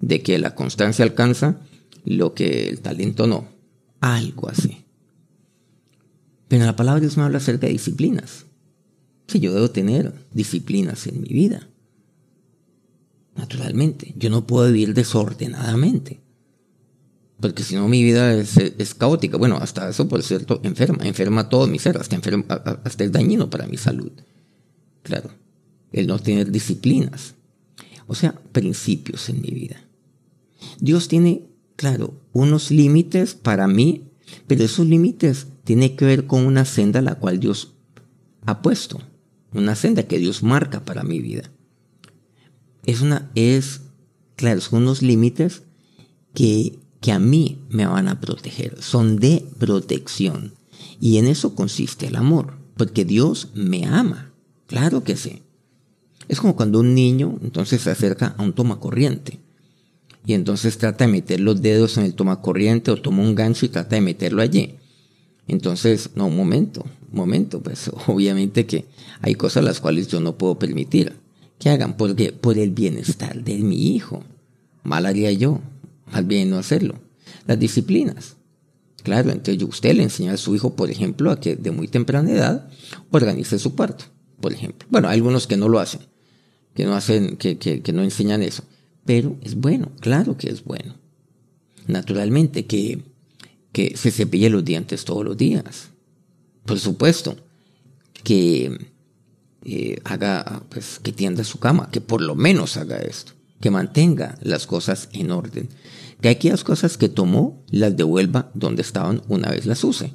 de 0.01 0.20
que 0.20 0.38
la 0.38 0.55
constancia 0.55 1.03
alcanza 1.03 1.62
lo 2.06 2.32
que 2.32 2.68
el 2.70 2.80
talento 2.80 3.26
no. 3.26 3.48
Algo 4.00 4.48
así. 4.48 4.84
Pero 6.48 6.64
la 6.64 6.76
palabra 6.76 7.00
de 7.00 7.06
Dios 7.06 7.16
me 7.18 7.24
habla 7.24 7.38
acerca 7.38 7.66
de 7.66 7.72
disciplinas. 7.72 8.46
Sí, 9.26 9.40
yo 9.40 9.52
debo 9.52 9.70
tener 9.70 10.14
disciplinas 10.32 11.06
en 11.08 11.20
mi 11.20 11.28
vida. 11.28 11.68
Naturalmente, 13.34 14.14
yo 14.16 14.30
no 14.30 14.46
puedo 14.46 14.72
vivir 14.72 14.94
desordenadamente. 14.94 16.20
Porque 17.40 17.64
si 17.64 17.74
no 17.74 17.86
mi 17.88 18.02
vida 18.02 18.32
es, 18.34 18.56
es, 18.56 18.94
caótica. 18.94 19.36
Bueno, 19.36 19.56
hasta 19.56 19.90
eso, 19.90 20.08
por 20.08 20.22
cierto, 20.22 20.60
enferma. 20.62 21.04
Enferma 21.04 21.48
todo 21.48 21.66
mi 21.66 21.78
ser. 21.78 21.98
Hasta, 21.98 22.16
enferma, 22.16 22.44
hasta 22.48 23.04
es 23.04 23.12
dañino 23.12 23.50
para 23.50 23.66
mi 23.66 23.76
salud. 23.76 24.12
Claro. 25.02 25.30
El 25.92 26.06
no 26.06 26.18
tener 26.18 26.50
disciplinas. 26.50 27.34
O 28.06 28.14
sea, 28.14 28.40
principios 28.52 29.28
en 29.28 29.42
mi 29.42 29.50
vida. 29.50 29.82
Dios 30.80 31.08
tiene, 31.08 31.42
claro, 31.76 32.14
unos 32.32 32.70
límites 32.70 33.34
para 33.34 33.68
mí, 33.68 34.08
pero 34.46 34.64
esos 34.64 34.86
límites 34.86 35.46
tienen 35.64 35.96
que 35.96 36.04
ver 36.04 36.26
con 36.26 36.44
una 36.46 36.64
senda 36.64 37.00
la 37.02 37.16
cual 37.16 37.38
Dios 37.38 37.74
ha 38.44 38.62
puesto. 38.62 39.00
Una 39.52 39.74
senda 39.74 40.02
que 40.02 40.18
Dios 40.18 40.42
marca 40.42 40.84
para 40.84 41.02
mi 41.02 41.20
vida. 41.20 41.50
Es 42.84 43.00
una, 43.00 43.30
es, 43.34 43.82
claro, 44.36 44.60
son 44.60 44.82
unos 44.82 45.02
límites 45.02 45.62
que 46.34 46.78
que 47.00 47.12
a 47.12 47.18
mí 47.20 47.58
me 47.68 47.86
van 47.86 48.08
a 48.08 48.20
proteger, 48.20 48.82
son 48.82 49.18
de 49.18 49.46
protección. 49.58 50.54
Y 51.00 51.18
en 51.18 51.28
eso 51.28 51.54
consiste 51.54 52.08
el 52.08 52.16
amor, 52.16 52.58
porque 52.76 53.04
Dios 53.04 53.50
me 53.54 53.86
ama, 53.86 54.32
claro 54.66 55.04
que 55.04 55.16
sí. 55.16 55.42
Es 56.28 56.40
como 56.40 56.56
cuando 56.56 56.80
un 56.80 56.94
niño 56.94 57.38
entonces 57.42 57.82
se 57.82 57.90
acerca 57.90 58.34
a 58.36 58.42
un 58.42 58.54
tomacorriente 58.54 59.38
y 60.26 60.34
entonces 60.34 60.76
trata 60.76 61.06
de 61.06 61.12
meter 61.12 61.40
los 61.40 61.62
dedos 61.62 61.96
en 61.96 62.04
el 62.04 62.14
tomacorriente 62.14 62.90
o 62.90 62.96
toma 62.96 63.22
un 63.22 63.36
gancho 63.36 63.64
y 63.64 63.68
trata 63.68 63.94
de 63.94 64.02
meterlo 64.02 64.42
allí. 64.42 64.74
Entonces, 65.46 66.10
no, 66.16 66.26
un 66.26 66.36
momento, 66.36 66.84
un 67.12 67.16
momento, 67.16 67.62
pues 67.62 67.90
obviamente 68.08 68.66
que 68.66 68.86
hay 69.22 69.36
cosas 69.36 69.62
las 69.62 69.80
cuales 69.80 70.08
yo 70.08 70.20
no 70.20 70.36
puedo 70.36 70.58
permitir 70.58 71.12
que 71.60 71.70
hagan 71.70 71.96
porque 71.96 72.32
por 72.32 72.58
el 72.58 72.70
bienestar 72.70 73.44
de 73.44 73.58
mi 73.58 73.94
hijo. 73.94 74.24
Mal 74.82 75.06
haría 75.06 75.30
yo, 75.30 75.60
más 76.10 76.26
bien 76.26 76.50
no 76.50 76.58
hacerlo. 76.58 76.96
Las 77.46 77.58
disciplinas. 77.58 78.36
Claro, 79.04 79.30
entonces 79.30 79.62
usted 79.62 79.94
le 79.94 80.02
enseña 80.02 80.32
a 80.32 80.36
su 80.36 80.56
hijo, 80.56 80.74
por 80.74 80.90
ejemplo, 80.90 81.30
a 81.30 81.38
que 81.38 81.54
de 81.54 81.70
muy 81.70 81.86
temprana 81.86 82.32
edad 82.32 82.68
organice 83.12 83.60
su 83.60 83.76
parto, 83.76 84.06
por 84.40 84.52
ejemplo. 84.52 84.88
Bueno, 84.90 85.08
hay 85.08 85.14
algunos 85.18 85.46
que 85.46 85.56
no 85.56 85.68
lo 85.68 85.78
hacen, 85.78 86.00
que 86.74 86.84
no 86.84 86.94
hacen, 86.94 87.36
que, 87.36 87.56
que, 87.56 87.92
no 87.92 88.02
enseñan 88.02 88.42
eso. 88.42 88.64
Pero 89.06 89.36
es 89.42 89.54
bueno, 89.54 89.92
claro 90.00 90.36
que 90.36 90.50
es 90.50 90.64
bueno. 90.64 90.96
Naturalmente 91.86 92.66
que, 92.66 93.02
que 93.72 93.96
se 93.96 94.10
cepille 94.10 94.50
los 94.50 94.64
dientes 94.64 95.04
todos 95.04 95.24
los 95.24 95.36
días. 95.36 95.90
Por 96.64 96.78
supuesto, 96.78 97.36
que 98.24 98.90
eh, 99.64 100.00
haga, 100.04 100.64
pues, 100.68 100.98
que 100.98 101.12
tienda 101.12 101.44
su 101.44 101.58
cama, 101.60 101.88
que 101.90 102.00
por 102.00 102.20
lo 102.20 102.34
menos 102.34 102.76
haga 102.76 102.96
esto 102.96 103.36
que 103.60 103.70
mantenga 103.70 104.38
las 104.42 104.66
cosas 104.66 105.08
en 105.12 105.30
orden, 105.30 105.68
que 106.20 106.28
aquellas 106.28 106.64
cosas 106.64 106.96
que 106.96 107.08
tomó 107.08 107.64
las 107.70 107.96
devuelva 107.96 108.50
donde 108.54 108.82
estaban 108.82 109.22
una 109.28 109.50
vez 109.50 109.66
las 109.66 109.82
use. 109.84 110.12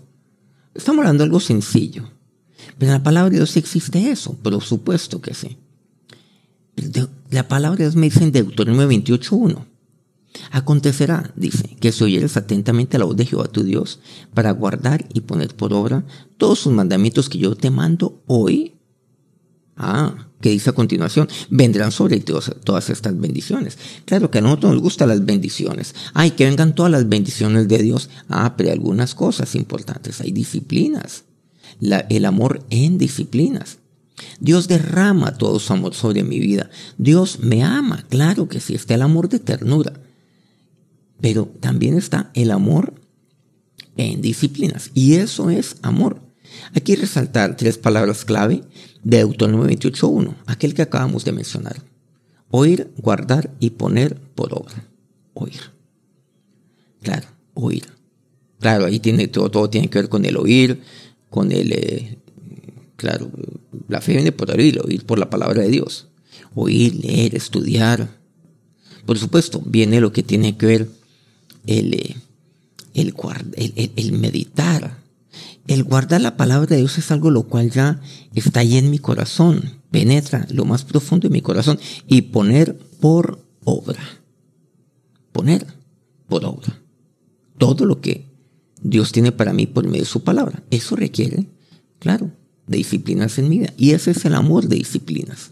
Estamos 0.73 0.99
hablando 0.99 1.23
de 1.23 1.25
algo 1.25 1.39
sencillo, 1.39 2.10
pero 2.77 2.91
en 2.91 2.97
la 2.97 3.04
palabra 3.04 3.30
de 3.30 3.38
Dios 3.38 3.58
existe 3.58 4.12
eso, 4.12 4.34
por 4.38 4.62
supuesto 4.62 5.21
que 5.21 5.34
sí. 5.34 5.58
La 7.30 7.48
palabra 7.48 7.78
de 7.78 7.84
Dios 7.86 7.96
me 7.96 8.10
dice 8.10 8.24
en 8.24 8.32
Deuteronomio 8.32 8.90
28.1. 8.90 9.66
Acontecerá, 10.52 11.34
dice, 11.36 11.76
que 11.80 11.92
si 11.92 12.04
oyeres 12.04 12.38
atentamente 12.38 12.98
la 12.98 13.06
voz 13.06 13.16
de 13.16 13.26
Jehová 13.26 13.48
tu 13.48 13.64
Dios 13.64 14.00
para 14.34 14.52
guardar 14.52 15.06
y 15.14 15.22
poner 15.22 15.56
por 15.56 15.74
obra 15.74 16.06
todos 16.38 16.60
sus 16.60 16.74
mandamientos 16.74 17.30
que 17.30 17.38
yo 17.38 17.56
te 17.56 17.70
mando 17.70 18.24
hoy. 18.28 18.76
Ah, 19.76 20.30
que 20.42 20.50
dice 20.50 20.70
a 20.70 20.74
continuación, 20.74 21.28
vendrán 21.50 21.92
sobre 21.92 22.20
ti 22.20 22.34
todas 22.64 22.90
estas 22.90 23.20
bendiciones. 23.20 23.78
Claro 24.06 24.30
que 24.30 24.40
a 24.40 24.42
nosotros 24.42 24.74
nos 24.74 24.82
gustan 24.82 25.10
las 25.10 25.26
bendiciones. 25.26 25.96
Ay, 26.14 26.32
que 26.32 26.46
vengan 26.46 26.76
todas 26.76 26.92
las 26.92 27.08
bendiciones 27.08 27.68
de 27.68 27.78
Dios. 27.80 28.10
Ah, 28.30 28.56
pero 28.58 28.70
hay 28.70 28.74
algunas 28.74 29.16
cosas 29.16 29.56
importantes. 29.56 30.22
Hay 30.22 30.32
disciplinas. 30.32 31.24
el 31.80 32.26
amor 32.26 32.64
en 32.70 32.98
disciplinas. 32.98 33.80
Dios 34.40 34.68
derrama 34.68 35.38
todo 35.38 35.60
su 35.60 35.74
amor 35.74 35.94
sobre 35.94 36.24
mi 36.24 36.40
vida. 36.40 36.70
Dios 36.98 37.40
me 37.40 37.64
ama. 37.64 38.06
Claro 38.10 38.48
que 38.48 38.60
sí, 38.60 38.76
está 38.76 38.96
el 38.96 39.02
amor 39.02 39.30
de 39.30 39.40
ternura. 39.40 39.94
Pero 41.20 41.46
también 41.60 41.98
está 41.98 42.32
el 42.34 42.52
amor 42.52 42.94
en 43.98 44.22
disciplinas. 44.22 44.92
Y 44.94 45.16
eso 45.16 45.50
es 45.50 45.78
amor. 45.82 46.22
Aquí 46.74 46.96
resaltar 46.96 47.56
tres 47.56 47.78
palabras 47.78 48.26
clave 48.26 48.64
de 49.04 49.18
Deuteronomio 49.18 49.68
28.1, 49.68 50.36
aquel 50.46 50.74
que 50.74 50.82
acabamos 50.82 51.26
de 51.26 51.32
mencionar. 51.32 51.82
Oír, 52.50 52.92
guardar 52.98 53.52
y 53.60 53.72
poner 53.72 54.16
por 54.36 54.54
obra. 54.54 54.88
Oír. 55.34 55.62
Claro, 57.02 57.28
oír. 57.54 57.86
Claro, 58.60 58.86
ahí 58.86 59.00
tiene 59.00 59.28
todo, 59.28 59.50
todo 59.50 59.70
tiene 59.70 59.90
que 59.90 60.00
ver 60.00 60.10
con 60.10 60.26
el 60.26 60.38
oír, 60.38 60.82
con 61.30 61.52
el, 61.52 61.72
eh, 61.72 62.20
claro, 63.02 63.32
la 63.88 64.00
fe 64.00 64.14
viene 64.14 64.32
por 64.32 64.52
oír, 64.52 64.80
oír 64.80 65.04
por 65.08 65.18
la 65.18 65.32
palabra 65.32 65.64
de 65.64 65.70
Dios. 65.70 66.08
Oír, 66.54 67.04
leer, 67.04 67.34
estudiar. 67.34 68.20
Por 69.08 69.18
supuesto, 69.18 69.60
viene 69.66 70.00
lo 70.00 70.12
que 70.12 70.22
tiene 70.22 70.56
que 70.56 70.68
ver 70.68 70.88
el, 71.66 71.96
eh, 71.96 72.16
el, 72.94 73.92
el 73.96 74.12
meditar, 74.12 75.00
el 75.68 75.84
guardar 75.84 76.22
la 76.22 76.38
palabra 76.38 76.68
de 76.68 76.78
Dios 76.78 77.00
es 77.00 77.10
algo 77.10 77.32
lo 77.32 77.44
cual 77.44 77.72
ya 77.72 78.00
está 78.36 78.60
ahí 78.60 78.78
en 78.78 78.92
mi 78.92 79.00
corazón, 79.00 79.80
penetra 79.90 80.46
lo 80.52 80.66
más 80.66 80.86
profundo 80.86 81.28
de 81.28 81.34
mi 81.34 81.42
corazón 81.42 81.80
y 82.08 82.22
poner 82.22 82.78
por 83.00 83.44
obra. 83.64 84.04
Poner 85.32 85.66
por 86.28 86.46
obra. 86.46 86.80
Todo 87.58 87.86
lo 87.86 88.00
que 88.00 88.28
Dios 88.84 89.12
tiene 89.12 89.32
para 89.32 89.54
mí 89.54 89.66
por 89.66 89.86
medio 89.86 90.02
de 90.02 90.06
su 90.06 90.24
palabra. 90.24 90.62
Eso 90.70 90.96
requiere, 90.96 91.48
claro, 91.98 92.30
de 92.72 92.78
disciplinas 92.78 93.38
en 93.38 93.50
mi 93.50 93.60
vida. 93.60 93.74
Y 93.78 93.92
ese 93.92 94.12
es 94.12 94.26
el 94.26 94.34
amor 94.34 94.68
de 94.68 94.78
disciplinas. 94.78 95.52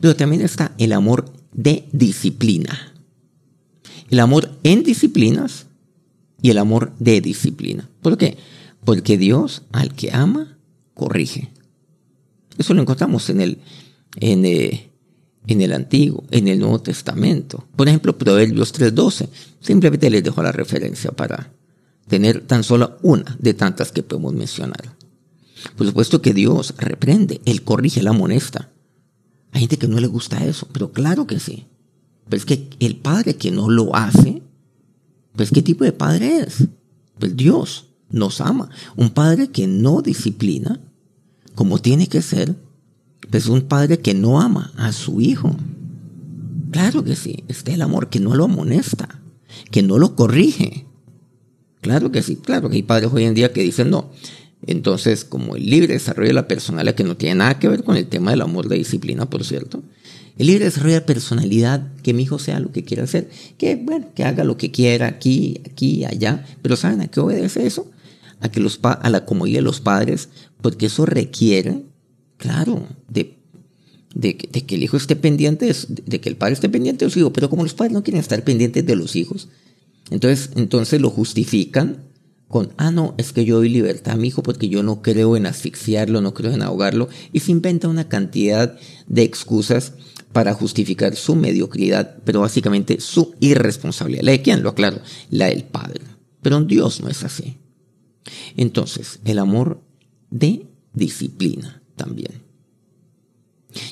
Pero 0.00 0.16
también 0.16 0.42
está 0.42 0.72
el 0.78 0.92
amor 0.92 1.32
de 1.52 1.88
disciplina. 1.92 2.94
El 4.10 4.20
amor 4.20 4.56
en 4.62 4.82
disciplinas 4.82 5.66
y 6.42 6.50
el 6.50 6.58
amor 6.58 6.92
de 6.98 7.20
disciplina. 7.20 7.88
¿Por 8.02 8.16
qué? 8.16 8.36
Porque 8.84 9.18
Dios 9.18 9.62
al 9.72 9.94
que 9.94 10.12
ama, 10.12 10.58
corrige. 10.94 11.50
Eso 12.58 12.72
lo 12.74 12.82
encontramos 12.82 13.28
en 13.30 13.40
el, 13.40 13.58
en, 14.20 14.44
eh, 14.44 14.90
en 15.46 15.60
el 15.60 15.72
Antiguo, 15.72 16.24
en 16.30 16.48
el 16.48 16.58
Nuevo 16.58 16.80
Testamento. 16.80 17.66
Por 17.76 17.88
ejemplo, 17.88 18.16
Proverbios 18.16 18.72
3.12. 18.74 19.28
Simplemente 19.60 20.08
les 20.08 20.22
dejo 20.22 20.42
la 20.42 20.52
referencia 20.52 21.10
para 21.10 21.52
tener 22.08 22.46
tan 22.46 22.62
solo 22.62 22.98
una 23.02 23.36
de 23.38 23.54
tantas 23.54 23.92
que 23.92 24.02
podemos 24.02 24.32
mencionar. 24.32 24.95
Por 25.76 25.86
supuesto 25.86 26.22
que 26.22 26.34
Dios 26.34 26.74
reprende, 26.78 27.40
Él 27.44 27.62
corrige, 27.62 28.00
Él 28.00 28.08
amonesta. 28.08 28.70
Hay 29.52 29.60
gente 29.60 29.78
que 29.78 29.88
no 29.88 30.00
le 30.00 30.06
gusta 30.06 30.44
eso, 30.44 30.68
pero 30.72 30.92
claro 30.92 31.26
que 31.26 31.40
sí. 31.40 31.66
Pero 32.28 32.36
es 32.36 32.44
que 32.44 32.68
el 32.80 32.96
padre 32.96 33.36
que 33.36 33.50
no 33.50 33.70
lo 33.70 33.94
hace, 33.94 34.42
pues 35.34 35.50
¿qué 35.50 35.62
tipo 35.62 35.84
de 35.84 35.92
padre 35.92 36.40
es? 36.40 36.68
Pues 37.18 37.36
Dios 37.36 37.86
nos 38.10 38.40
ama. 38.40 38.68
Un 38.96 39.10
padre 39.10 39.48
que 39.48 39.66
no 39.66 40.02
disciplina, 40.02 40.80
como 41.54 41.78
tiene 41.78 42.08
que 42.08 42.22
ser, 42.22 42.54
es 43.32 43.46
un 43.46 43.62
padre 43.62 43.98
que 43.98 44.14
no 44.14 44.40
ama 44.40 44.72
a 44.76 44.92
su 44.92 45.20
hijo. 45.20 45.56
Claro 46.70 47.04
que 47.04 47.16
sí, 47.16 47.44
está 47.48 47.72
el 47.72 47.82
amor 47.82 48.08
que 48.08 48.20
no 48.20 48.34
lo 48.34 48.44
amonesta, 48.44 49.20
que 49.70 49.82
no 49.82 49.98
lo 49.98 50.16
corrige. 50.16 50.86
Claro 51.80 52.10
que 52.10 52.22
sí, 52.22 52.36
claro 52.36 52.68
que 52.68 52.76
hay 52.76 52.82
padres 52.82 53.10
hoy 53.12 53.24
en 53.24 53.34
día 53.34 53.52
que 53.52 53.62
dicen 53.62 53.90
no. 53.90 54.10
Entonces, 54.66 55.24
como 55.24 55.56
el 55.56 55.66
libre 55.66 55.94
desarrollo 55.94 56.28
de 56.28 56.34
la 56.34 56.48
personalidad, 56.48 56.94
que 56.94 57.04
no 57.04 57.16
tiene 57.16 57.36
nada 57.36 57.58
que 57.58 57.68
ver 57.68 57.84
con 57.84 57.96
el 57.96 58.06
tema 58.06 58.32
del 58.32 58.42
amor 58.42 58.68
de 58.68 58.76
disciplina, 58.76 59.30
por 59.30 59.44
cierto, 59.44 59.82
el 60.38 60.48
libre 60.48 60.66
desarrollo 60.66 60.96
de 60.96 61.00
personalidad, 61.02 61.92
que 62.02 62.12
mi 62.12 62.24
hijo 62.24 62.38
sea 62.38 62.60
lo 62.60 62.72
que 62.72 62.84
quiera 62.84 63.04
hacer, 63.04 63.30
que 63.58 63.76
bueno, 63.76 64.08
que 64.14 64.24
haga 64.24 64.44
lo 64.44 64.56
que 64.56 64.70
quiera 64.70 65.06
aquí, 65.06 65.60
aquí, 65.70 66.04
allá, 66.04 66.44
pero 66.62 66.76
¿saben 66.76 67.00
a 67.00 67.06
qué 67.06 67.20
obedece 67.20 67.66
eso? 67.66 67.90
a, 68.40 68.48
que 68.50 68.60
los, 68.60 68.80
a 68.82 69.10
la 69.10 69.24
comodidad 69.24 69.58
de 69.58 69.62
los 69.62 69.80
padres, 69.80 70.28
porque 70.60 70.86
eso 70.86 71.06
requiere, 71.06 71.82
claro, 72.36 72.86
de, 73.08 73.38
de, 74.14 74.36
que 74.36 74.74
el 74.74 74.82
hijo 74.82 74.96
esté 74.96 75.16
pendiente, 75.16 75.72
de, 75.88 76.20
que 76.20 76.28
el 76.28 76.36
padre 76.36 76.54
esté 76.54 76.68
pendiente 76.68 77.04
de 77.04 77.10
su 77.10 77.18
hijo, 77.18 77.32
pero 77.32 77.50
como 77.50 77.62
los 77.62 77.74
padres 77.74 77.92
no 77.92 78.02
quieren 78.02 78.20
estar 78.20 78.42
pendientes 78.44 78.84
de 78.84 78.96
los 78.96 79.16
hijos, 79.16 79.48
entonces, 80.10 80.50
entonces 80.56 81.00
lo 81.00 81.10
justifican 81.10 82.04
con, 82.48 82.72
ah, 82.76 82.90
no, 82.90 83.14
es 83.18 83.32
que 83.32 83.44
yo 83.44 83.56
doy 83.56 83.68
libertad 83.68 84.14
a 84.14 84.16
mi 84.16 84.28
hijo 84.28 84.42
porque 84.42 84.68
yo 84.68 84.82
no 84.82 85.02
creo 85.02 85.36
en 85.36 85.46
asfixiarlo, 85.46 86.20
no 86.20 86.32
creo 86.32 86.52
en 86.52 86.62
ahogarlo, 86.62 87.08
y 87.32 87.40
se 87.40 87.50
inventa 87.50 87.88
una 87.88 88.08
cantidad 88.08 88.78
de 89.08 89.22
excusas 89.22 89.94
para 90.32 90.54
justificar 90.54 91.16
su 91.16 91.34
mediocridad, 91.34 92.18
pero 92.24 92.40
básicamente 92.40 93.00
su 93.00 93.34
irresponsabilidad. 93.40 94.22
¿La 94.22 94.32
de 94.32 94.42
quién? 94.42 94.62
Lo 94.62 94.70
aclaro, 94.70 95.00
la 95.30 95.46
del 95.46 95.64
Padre. 95.64 96.02
Pero 96.40 96.62
Dios 96.62 97.00
no 97.00 97.08
es 97.08 97.24
así. 97.24 97.56
Entonces, 98.56 99.18
el 99.24 99.38
amor 99.38 99.82
de 100.30 100.66
disciplina 100.92 101.82
también. 101.96 102.42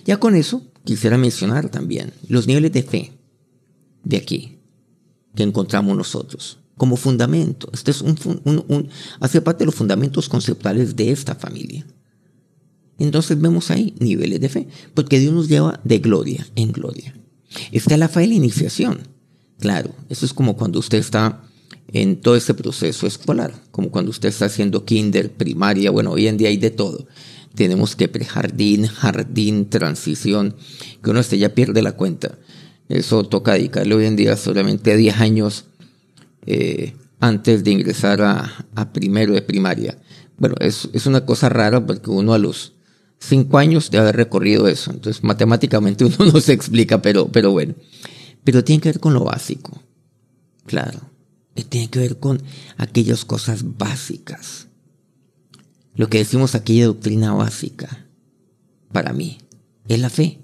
Ya 0.05 0.19
con 0.19 0.37
eso, 0.37 0.63
quisiera 0.85 1.19
mencionar 1.19 1.71
también 1.71 2.13
los 2.29 2.47
niveles 2.47 2.73
de 2.73 2.83
fe 2.83 3.13
de 4.05 4.17
aquí 4.17 4.59
que 5.35 5.43
encontramos 5.43 5.97
nosotros 5.97 6.59
como 6.77 6.97
fundamento. 6.97 7.69
Este 7.73 7.91
es 7.91 8.01
un, 8.01 8.17
un, 8.45 8.89
hace 9.21 9.41
parte 9.41 9.61
de 9.61 9.67
los 9.67 9.75
fundamentos 9.75 10.29
conceptuales 10.29 10.97
de 10.97 11.11
esta 11.11 11.35
familia. 11.35 11.87
Entonces 12.99 13.41
vemos 13.41 13.71
ahí 13.71 13.95
niveles 13.99 14.41
de 14.41 14.49
fe, 14.49 14.69
porque 14.95 15.19
Dios 15.19 15.33
nos 15.33 15.49
lleva 15.49 15.81
de 15.85 15.99
gloria 15.99 16.47
en 16.55 16.73
gloria. 16.73 17.15
Está 17.73 17.97
la 17.97 18.09
fe 18.09 18.21
de 18.21 18.29
la 18.29 18.35
iniciación. 18.35 19.09
Claro, 19.59 19.95
eso 20.09 20.27
es 20.27 20.33
como 20.33 20.57
cuando 20.57 20.79
usted 20.79 20.99
está 20.99 21.43
en 21.93 22.21
todo 22.21 22.37
ese 22.37 22.55
proceso 22.55 23.07
escolar, 23.07 23.55
como 23.71 23.91
cuando 23.91 24.11
usted 24.11 24.29
está 24.29 24.47
haciendo 24.47 24.85
kinder, 24.85 25.33
primaria, 25.33 25.91
bueno, 25.91 26.11
hoy 26.13 26.27
en 26.27 26.37
día 26.37 26.49
hay 26.49 26.57
de 26.57 26.71
todo. 26.71 27.07
Tenemos 27.55 27.95
que 27.95 28.09
prejardín, 28.09 28.87
jardín, 28.87 29.69
transición, 29.71 30.57
que 31.03 31.11
uno 31.11 31.21
este 31.21 31.39
ya 31.39 31.55
pierde 31.55 31.83
la 31.83 31.93
cuenta. 31.93 32.39
Eso 32.89 33.25
toca 33.25 33.53
dedicarle 33.53 33.95
hoy 33.95 34.07
en 34.07 34.17
día 34.17 34.37
solamente 34.37 34.97
10 34.97 35.21
años 35.21 35.67
eh, 36.47 36.95
antes 37.21 37.65
de 37.65 37.71
ingresar 37.71 38.21
a, 38.23 38.93
primero 38.93 39.35
de 39.35 39.43
primaria. 39.43 39.99
Bueno, 40.37 40.57
es, 40.61 40.89
es, 40.93 41.07
una 41.07 41.25
cosa 41.25 41.49
rara 41.49 41.85
porque 41.87 42.11
uno 42.11 42.35
a 42.35 42.39
los 42.39 42.75
cinco 43.19 43.59
años 43.59 43.91
debe 43.91 44.03
haber 44.03 44.17
recorrido 44.17 44.69
eso. 44.69 44.91
Entonces, 44.91 45.23
matemáticamente 45.23 46.05
uno 46.05 46.17
no 46.33 46.41
se 46.41 46.53
explica, 46.53 47.01
pero, 47.03 47.29
pero 47.29 47.53
bueno. 47.53 47.75
Pero 48.43 48.63
tiene 48.63 48.81
que 48.83 48.91
ver 48.91 49.01
con 49.01 49.15
lo 49.15 49.25
básico. 49.25 49.81
Claro. 50.67 51.01
Tiene 51.69 51.89
que 51.89 52.01
ver 52.01 52.19
con 52.19 52.43
aquellas 52.77 53.25
cosas 53.25 53.79
básicas. 53.79 54.67
Lo 55.95 56.09
que 56.09 56.19
decimos 56.19 56.55
aquella 56.55 56.87
doctrina 56.87 57.33
básica, 57.33 58.07
para 58.93 59.13
mí, 59.13 59.39
es 59.89 60.01
la 60.01 60.11
fe. 60.11 60.41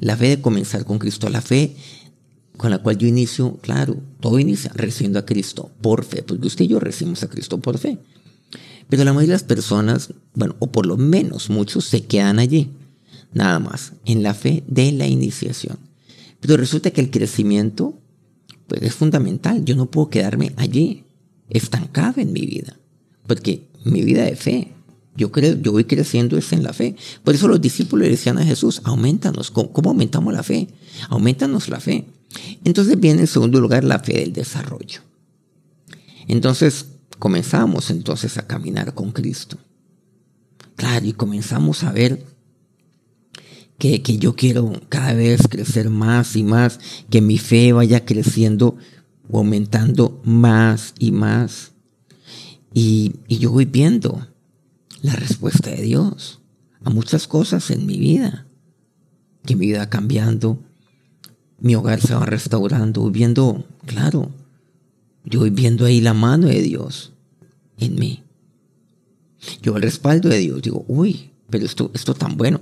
La 0.00 0.16
fe 0.16 0.30
de 0.30 0.40
comenzar 0.40 0.84
con 0.84 0.98
Cristo, 0.98 1.28
la 1.28 1.40
fe 1.40 1.76
con 2.62 2.70
la 2.70 2.78
cual 2.78 2.96
yo 2.96 3.08
inicio, 3.08 3.56
claro, 3.60 3.96
todo 4.20 4.38
inicia 4.38 4.70
recibiendo 4.76 5.18
a 5.18 5.26
Cristo 5.26 5.72
por 5.80 6.04
fe, 6.04 6.22
porque 6.22 6.46
usted 6.46 6.66
y 6.66 6.68
yo 6.68 6.78
recibimos 6.78 7.20
a 7.24 7.28
Cristo 7.28 7.58
por 7.58 7.76
fe. 7.76 7.98
Pero 8.88 9.02
la 9.02 9.12
mayoría 9.12 9.32
de 9.32 9.40
las 9.40 9.42
personas, 9.42 10.14
bueno, 10.36 10.54
o 10.60 10.70
por 10.70 10.86
lo 10.86 10.96
menos 10.96 11.50
muchos, 11.50 11.86
se 11.86 12.04
quedan 12.04 12.38
allí, 12.38 12.70
nada 13.34 13.58
más, 13.58 13.94
en 14.04 14.22
la 14.22 14.32
fe 14.32 14.62
de 14.68 14.92
la 14.92 15.08
iniciación. 15.08 15.76
Pero 16.38 16.56
resulta 16.56 16.92
que 16.92 17.00
el 17.00 17.10
crecimiento, 17.10 17.98
pues 18.68 18.80
es 18.82 18.94
fundamental. 18.94 19.64
Yo 19.64 19.74
no 19.74 19.90
puedo 19.90 20.08
quedarme 20.08 20.52
allí, 20.56 21.02
estancado 21.50 22.20
en 22.20 22.32
mi 22.32 22.42
vida, 22.42 22.78
porque 23.26 23.66
mi 23.84 24.02
vida 24.02 24.22
de 24.22 24.36
fe, 24.36 24.72
yo 25.16 25.32
creo, 25.32 25.60
yo 25.60 25.72
voy 25.72 25.82
creciendo 25.82 26.38
es 26.38 26.52
en 26.52 26.62
la 26.62 26.72
fe. 26.72 26.94
Por 27.24 27.34
eso 27.34 27.48
los 27.48 27.60
discípulos 27.60 28.04
le 28.04 28.12
decían 28.12 28.38
a 28.38 28.44
Jesús, 28.44 28.82
aumentanos. 28.84 29.50
¿Cómo, 29.50 29.90
aumentamos 29.90 30.32
la 30.32 30.44
fe? 30.44 30.68
Aumentanos 31.08 31.68
la 31.68 31.80
fe. 31.80 32.06
Entonces 32.64 32.98
viene 32.98 33.22
en 33.22 33.26
segundo 33.26 33.60
lugar 33.60 33.84
la 33.84 33.98
fe 33.98 34.14
del 34.14 34.32
desarrollo. 34.32 35.00
Entonces 36.28 36.86
comenzamos 37.18 37.90
entonces 37.90 38.38
a 38.38 38.46
caminar 38.46 38.94
con 38.94 39.12
Cristo. 39.12 39.58
Claro, 40.76 41.06
y 41.06 41.12
comenzamos 41.12 41.84
a 41.84 41.92
ver 41.92 42.24
que, 43.78 44.00
yo 44.18 44.36
quiero 44.36 44.72
cada 44.88 45.12
vez 45.14 45.48
crecer 45.48 45.90
más 45.90 46.36
y 46.36 46.44
más, 46.44 46.78
que 47.10 47.20
mi 47.20 47.38
fe 47.38 47.72
vaya 47.72 48.04
creciendo 48.04 48.76
o 49.28 49.38
aumentando 49.38 50.20
más 50.24 50.94
y 50.98 51.10
más. 51.10 51.72
Y, 52.72 53.14
yo 53.28 53.50
voy 53.50 53.64
viendo 53.64 54.28
la 55.02 55.16
respuesta 55.16 55.70
de 55.70 55.82
Dios 55.82 56.40
a 56.84 56.90
muchas 56.90 57.26
cosas 57.26 57.70
en 57.70 57.86
mi 57.86 57.98
vida, 57.98 58.46
que 59.44 59.56
mi 59.56 59.66
vida 59.66 59.90
cambiando, 59.90 60.62
mi 61.62 61.76
hogar 61.76 62.00
se 62.00 62.12
va 62.12 62.26
restaurando, 62.26 63.08
viendo, 63.10 63.64
claro, 63.86 64.30
yo 65.24 65.40
voy 65.40 65.50
viendo 65.50 65.84
ahí 65.84 66.00
la 66.00 66.12
mano 66.12 66.48
de 66.48 66.60
Dios 66.60 67.12
en 67.78 67.94
mí. 67.94 68.24
Yo 69.62 69.76
el 69.76 69.82
respaldo 69.82 70.28
de 70.28 70.38
Dios, 70.38 70.60
digo, 70.60 70.84
uy, 70.88 71.30
pero 71.50 71.64
esto, 71.64 71.92
esto 71.94 72.14
tan 72.14 72.36
bueno. 72.36 72.60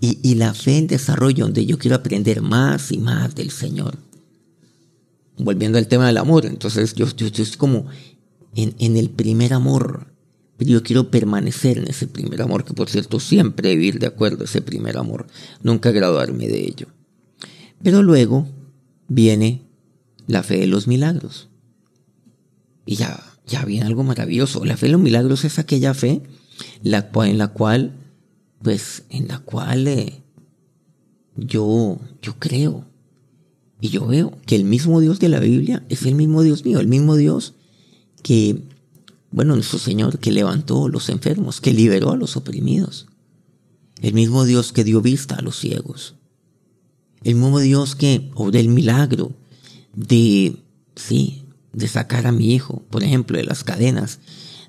Y, 0.00 0.34
la 0.34 0.52
fe 0.52 0.76
en 0.76 0.86
desarrollo, 0.86 1.44
donde 1.44 1.64
yo 1.64 1.78
quiero 1.78 1.96
aprender 1.96 2.42
más 2.42 2.92
y 2.92 2.98
más 2.98 3.34
del 3.34 3.50
Señor. 3.50 3.96
Volviendo 5.38 5.78
al 5.78 5.88
tema 5.88 6.06
del 6.06 6.18
amor, 6.18 6.44
entonces 6.44 6.94
yo, 6.94 7.06
yo, 7.16 7.26
estoy 7.28 7.46
como 7.56 7.86
en, 8.54 8.74
en 8.78 8.98
el 8.98 9.08
primer 9.08 9.54
amor, 9.54 10.08
pero 10.58 10.70
yo 10.70 10.82
quiero 10.82 11.10
permanecer 11.10 11.78
en 11.78 11.88
ese 11.88 12.06
primer 12.06 12.42
amor, 12.42 12.64
que 12.64 12.74
por 12.74 12.90
cierto 12.90 13.18
siempre 13.18 13.76
vivir 13.76 13.98
de 13.98 14.08
acuerdo 14.08 14.42
a 14.42 14.44
ese 14.44 14.60
primer 14.60 14.98
amor, 14.98 15.26
nunca 15.62 15.90
graduarme 15.90 16.48
de 16.48 16.66
ello. 16.66 16.88
Pero 17.82 18.02
luego 18.02 18.46
viene 19.08 19.62
la 20.26 20.42
fe 20.42 20.58
de 20.58 20.66
los 20.66 20.86
milagros. 20.86 21.48
Y 22.86 22.96
ya, 22.96 23.22
ya 23.46 23.64
viene 23.64 23.86
algo 23.86 24.04
maravilloso. 24.04 24.64
La 24.64 24.76
fe 24.76 24.86
de 24.86 24.92
los 24.92 25.00
milagros 25.00 25.44
es 25.44 25.58
aquella 25.58 25.94
fe 25.94 26.22
la 26.82 27.10
en 27.14 27.38
la 27.38 27.48
cual, 27.48 27.92
pues, 28.62 29.04
en 29.08 29.28
la 29.28 29.38
cual 29.38 29.88
eh, 29.88 30.22
yo, 31.36 31.98
yo 32.20 32.38
creo. 32.38 32.86
Y 33.80 33.88
yo 33.88 34.06
veo 34.06 34.38
que 34.46 34.56
el 34.56 34.64
mismo 34.64 35.00
Dios 35.00 35.18
de 35.18 35.28
la 35.28 35.40
Biblia 35.40 35.84
es 35.88 36.04
el 36.06 36.14
mismo 36.14 36.42
Dios 36.42 36.64
mío, 36.64 36.78
el 36.78 36.86
mismo 36.86 37.16
Dios 37.16 37.54
que, 38.22 38.62
bueno, 39.32 39.54
nuestro 39.54 39.78
Señor 39.78 40.20
que 40.20 40.30
levantó 40.30 40.88
los 40.88 41.08
enfermos, 41.08 41.60
que 41.60 41.72
liberó 41.72 42.12
a 42.12 42.16
los 42.16 42.36
oprimidos. 42.36 43.06
El 44.00 44.14
mismo 44.14 44.44
Dios 44.44 44.72
que 44.72 44.84
dio 44.84 45.00
vista 45.00 45.36
a 45.36 45.42
los 45.42 45.58
ciegos. 45.58 46.16
El 47.24 47.36
mismo 47.36 47.60
Dios 47.60 47.94
que 47.94 48.30
obró 48.34 48.58
el 48.58 48.68
milagro 48.68 49.32
de, 49.94 50.56
sí, 50.96 51.44
de 51.72 51.88
sacar 51.88 52.26
a 52.26 52.32
mi 52.32 52.52
hijo, 52.52 52.82
por 52.90 53.02
ejemplo, 53.02 53.36
de 53.36 53.44
las 53.44 53.64
cadenas 53.64 54.20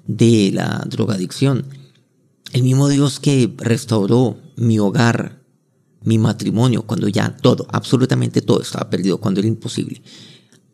de 0.05 0.51
la 0.53 0.85
drogadicción. 0.89 1.65
El 2.51 2.63
mismo 2.63 2.87
Dios 2.89 3.19
que 3.19 3.53
restauró 3.57 4.37
mi 4.55 4.77
hogar, 4.77 5.41
mi 6.03 6.17
matrimonio, 6.17 6.83
cuando 6.83 7.07
ya 7.07 7.35
todo, 7.37 7.65
absolutamente 7.71 8.41
todo 8.41 8.61
estaba 8.61 8.89
perdido, 8.89 9.19
cuando 9.19 9.39
era 9.39 9.47
imposible. 9.47 10.01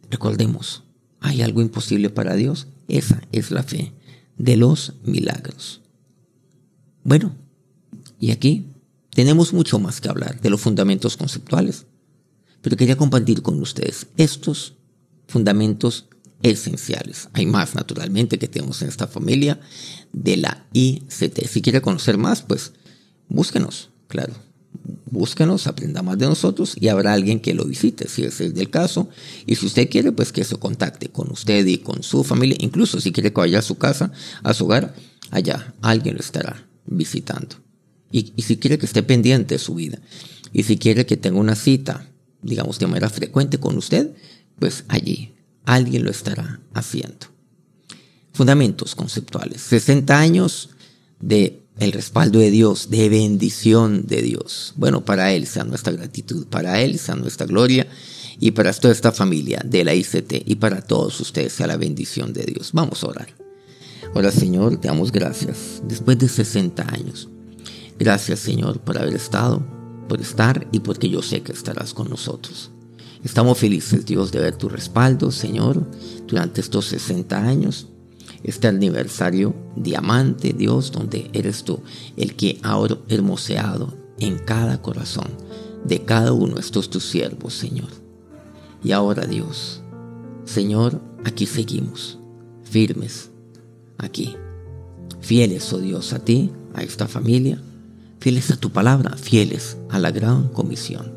Recordemos, 0.10 0.84
¿hay 1.22 1.42
algo 1.42 1.62
imposible 1.62 2.10
para 2.10 2.36
Dios? 2.36 2.68
Esa 2.88 3.22
es 3.32 3.52
la 3.52 3.64
fe 3.64 3.94
de 4.38 4.58
los 4.58 4.94
milagros. 5.04 5.82
Bueno, 7.04 7.36
y 8.20 8.32
aquí 8.32 8.69
tenemos 9.12 9.54
mucho 9.54 9.80
más 9.80 10.02
que 10.02 10.10
hablar 10.10 10.40
de 10.40 10.50
los 10.50 10.62
fundamentos 10.62 11.18
conceptuales, 11.18 11.86
pero 12.62 12.78
quería 12.78 12.98
compartir 12.98 13.42
con 13.42 13.60
ustedes 13.62 14.08
estos 14.18 14.76
fundamentos 15.28 16.08
esenciales. 16.42 17.30
Hay 17.34 17.46
más, 17.46 17.76
naturalmente, 17.76 18.40
que 18.40 18.48
tenemos 18.48 18.82
en 18.82 18.90
esta 18.90 19.08
familia 19.08 19.60
de 20.14 20.38
la 20.38 20.66
ICT. 20.74 21.46
Si 21.48 21.62
quiere 21.62 21.82
conocer 21.82 22.18
más, 22.18 22.42
pues 22.42 22.74
búsquenos, 23.28 23.90
claro. 24.08 24.34
Búsquenos, 25.12 25.66
aprenda 25.68 26.04
más 26.04 26.18
de 26.18 26.28
nosotros 26.28 26.76
y 26.80 26.88
habrá 26.88 27.14
alguien 27.14 27.40
que 27.40 27.56
lo 27.56 27.66
visite, 27.66 28.08
si 28.08 28.24
ese 28.24 28.46
es 28.46 28.56
el 28.56 28.70
caso. 28.70 29.10
Y 29.46 29.56
si 29.56 29.66
usted 29.66 29.90
quiere, 29.90 30.12
pues 30.12 30.32
que 30.32 30.44
se 30.44 30.56
contacte 30.56 31.10
con 31.10 31.32
usted 31.32 31.66
y 31.66 31.80
con 31.80 32.04
su 32.04 32.24
familia. 32.24 32.58
Incluso 32.60 33.02
si 33.02 33.12
quiere 33.12 33.34
que 33.34 33.42
vaya 33.42 33.60
a 33.60 33.64
su 33.64 33.78
casa, 33.78 34.12
a 34.44 34.54
su 34.54 34.66
hogar, 34.66 34.94
allá 35.32 35.74
alguien 35.82 36.16
lo 36.16 36.22
estará 36.22 36.68
visitando. 36.86 37.56
Y, 38.12 38.34
si 38.42 38.58
quiere 38.58 38.78
que 38.78 38.86
esté 38.86 39.04
pendiente 39.04 39.56
de 39.56 39.60
su 39.60 39.76
vida. 39.76 40.00
Y 40.52 40.64
si 40.64 40.78
quiere 40.78 41.06
que 41.06 41.18
tenga 41.18 41.40
una 41.40 41.56
cita, 41.56 42.10
digamos 42.42 42.80
de 42.80 42.88
manera 42.88 43.10
frecuente 43.10 43.60
con 43.60 43.78
usted, 43.78 44.12
pues 44.58 44.84
allí 44.88 45.34
alguien 45.66 46.04
lo 46.04 46.12
estará 46.12 46.60
haciendo. 46.74 47.28
Fundamentos 48.34 48.96
conceptuales. 48.96 49.62
60 49.62 50.18
años 50.18 50.70
de 51.20 51.62
el 51.80 51.92
respaldo 51.94 52.40
de 52.40 52.52
Dios, 52.52 52.90
de 52.90 53.08
bendición 53.10 54.06
de 54.06 54.22
Dios. 54.22 54.74
Bueno, 54.76 55.06
para 55.06 55.32
Él 55.34 55.48
sea 55.48 55.64
nuestra 55.64 55.94
gratitud, 55.94 56.48
para 56.48 56.82
Él 56.82 57.00
sea 57.00 57.16
nuestra 57.16 57.46
gloria 57.46 57.88
y 58.40 58.52
para 58.52 58.74
toda 58.74 58.94
esta 58.94 59.12
familia 59.12 59.62
de 59.66 59.84
la 59.84 59.94
ICT 59.94 60.44
y 60.46 60.56
para 60.56 60.82
todos 60.82 61.20
ustedes 61.20 61.54
sea 61.54 61.68
la 61.68 61.78
bendición 61.78 62.34
de 62.34 62.44
Dios. 62.44 62.72
Vamos 62.74 63.04
a 63.04 63.08
orar. 63.08 63.36
Hola 64.14 64.32
Señor, 64.32 64.78
te 64.78 64.88
damos 64.88 65.12
gracias. 65.12 65.82
Después 65.88 66.18
de 66.18 66.28
60 66.28 66.94
años, 66.94 67.30
Gracias 68.00 68.40
Señor 68.40 68.80
por 68.80 68.98
haber 68.98 69.14
estado, 69.14 69.62
por 70.08 70.22
estar 70.22 70.68
y 70.72 70.80
porque 70.80 71.10
yo 71.10 71.22
sé 71.22 71.42
que 71.42 71.52
estarás 71.52 71.94
con 71.94 72.10
nosotros. 72.10 72.72
Estamos 73.26 73.58
felices 73.58 74.06
Dios 74.06 74.32
de 74.32 74.40
ver 74.40 74.56
tu 74.56 74.70
respaldo, 74.70 75.32
Señor, 75.32 75.86
durante 76.26 76.62
estos 76.62 76.86
60 76.86 77.38
años. 77.38 77.88
este 78.42 78.70
aniversario 78.70 79.54
diamante, 79.76 80.54
Dios, 80.54 80.94
donde 80.94 81.30
eres 81.34 81.66
tú 81.66 81.82
el 82.16 82.38
que 82.38 82.58
ha 82.64 82.80
hermoseado 83.10 83.94
en 84.18 84.38
cada 84.38 84.82
corazón 84.82 85.28
de 85.84 86.06
cada 86.06 86.32
uno 86.32 86.56
de 86.56 86.62
estos 86.62 86.90
tus 86.90 87.04
siervos, 87.04 87.54
Señor. 87.54 87.90
Y 88.82 88.94
ahora, 88.94 89.26
Dios, 89.26 89.82
Señor, 90.46 91.02
aquí 91.26 91.46
seguimos, 91.46 92.18
firmes, 92.64 93.30
aquí, 93.98 94.38
fieles, 95.20 95.74
oh 95.74 95.80
Dios, 95.80 96.14
a 96.14 96.20
ti, 96.20 96.50
a 96.74 96.84
esta 96.84 97.10
familia, 97.10 97.62
fieles 98.20 98.52
a 98.52 98.58
tu 98.58 98.70
palabra, 98.72 99.16
fieles 99.18 99.78
a 99.90 100.00
la 100.00 100.12
gran 100.12 100.50
comisión. 100.50 101.12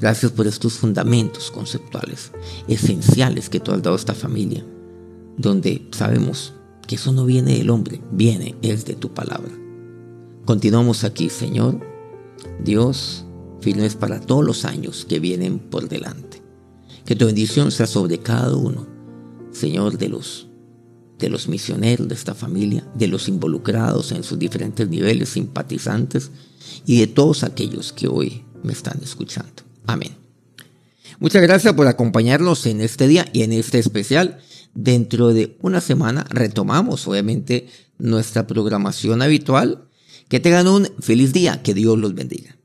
Gracias 0.00 0.32
por 0.32 0.46
estos 0.46 0.74
fundamentos 0.74 1.50
conceptuales 1.50 2.32
esenciales 2.68 3.48
que 3.48 3.60
tú 3.60 3.72
has 3.72 3.82
dado 3.82 3.96
a 3.96 3.98
esta 3.98 4.14
familia, 4.14 4.64
donde 5.36 5.86
sabemos 5.90 6.54
que 6.86 6.94
eso 6.94 7.12
no 7.12 7.26
viene 7.26 7.58
del 7.58 7.70
hombre, 7.70 8.00
viene, 8.12 8.54
es 8.62 8.84
de 8.84 8.94
tu 8.94 9.12
palabra. 9.12 9.52
Continuamos 10.44 11.04
aquí, 11.04 11.28
Señor, 11.28 11.78
Dios, 12.64 13.24
firmes 13.60 13.96
para 13.96 14.20
todos 14.20 14.44
los 14.44 14.64
años 14.64 15.04
que 15.04 15.20
vienen 15.20 15.58
por 15.58 15.88
delante. 15.88 16.42
Que 17.04 17.16
tu 17.16 17.26
bendición 17.26 17.70
sea 17.70 17.86
sobre 17.86 18.18
cada 18.18 18.56
uno, 18.56 18.86
Señor, 19.50 19.98
de 19.98 20.08
los 20.08 20.47
de 21.18 21.28
los 21.28 21.48
misioneros 21.48 22.08
de 22.08 22.14
esta 22.14 22.34
familia, 22.34 22.84
de 22.94 23.08
los 23.08 23.28
involucrados 23.28 24.12
en 24.12 24.22
sus 24.22 24.38
diferentes 24.38 24.88
niveles, 24.88 25.30
simpatizantes 25.30 26.30
y 26.86 27.00
de 27.00 27.06
todos 27.06 27.42
aquellos 27.44 27.92
que 27.92 28.08
hoy 28.08 28.44
me 28.62 28.72
están 28.72 29.00
escuchando. 29.02 29.62
Amén. 29.86 30.12
Muchas 31.18 31.42
gracias 31.42 31.74
por 31.74 31.86
acompañarnos 31.88 32.66
en 32.66 32.80
este 32.80 33.08
día 33.08 33.26
y 33.32 33.42
en 33.42 33.52
este 33.52 33.78
especial. 33.78 34.38
Dentro 34.74 35.28
de 35.28 35.56
una 35.60 35.80
semana 35.80 36.26
retomamos 36.30 37.08
obviamente 37.08 37.68
nuestra 37.98 38.46
programación 38.46 39.22
habitual. 39.22 39.84
Que 40.28 40.40
tengan 40.40 40.68
un 40.68 40.86
feliz 41.00 41.32
día, 41.32 41.62
que 41.62 41.72
Dios 41.72 41.96
los 41.98 42.14
bendiga. 42.14 42.57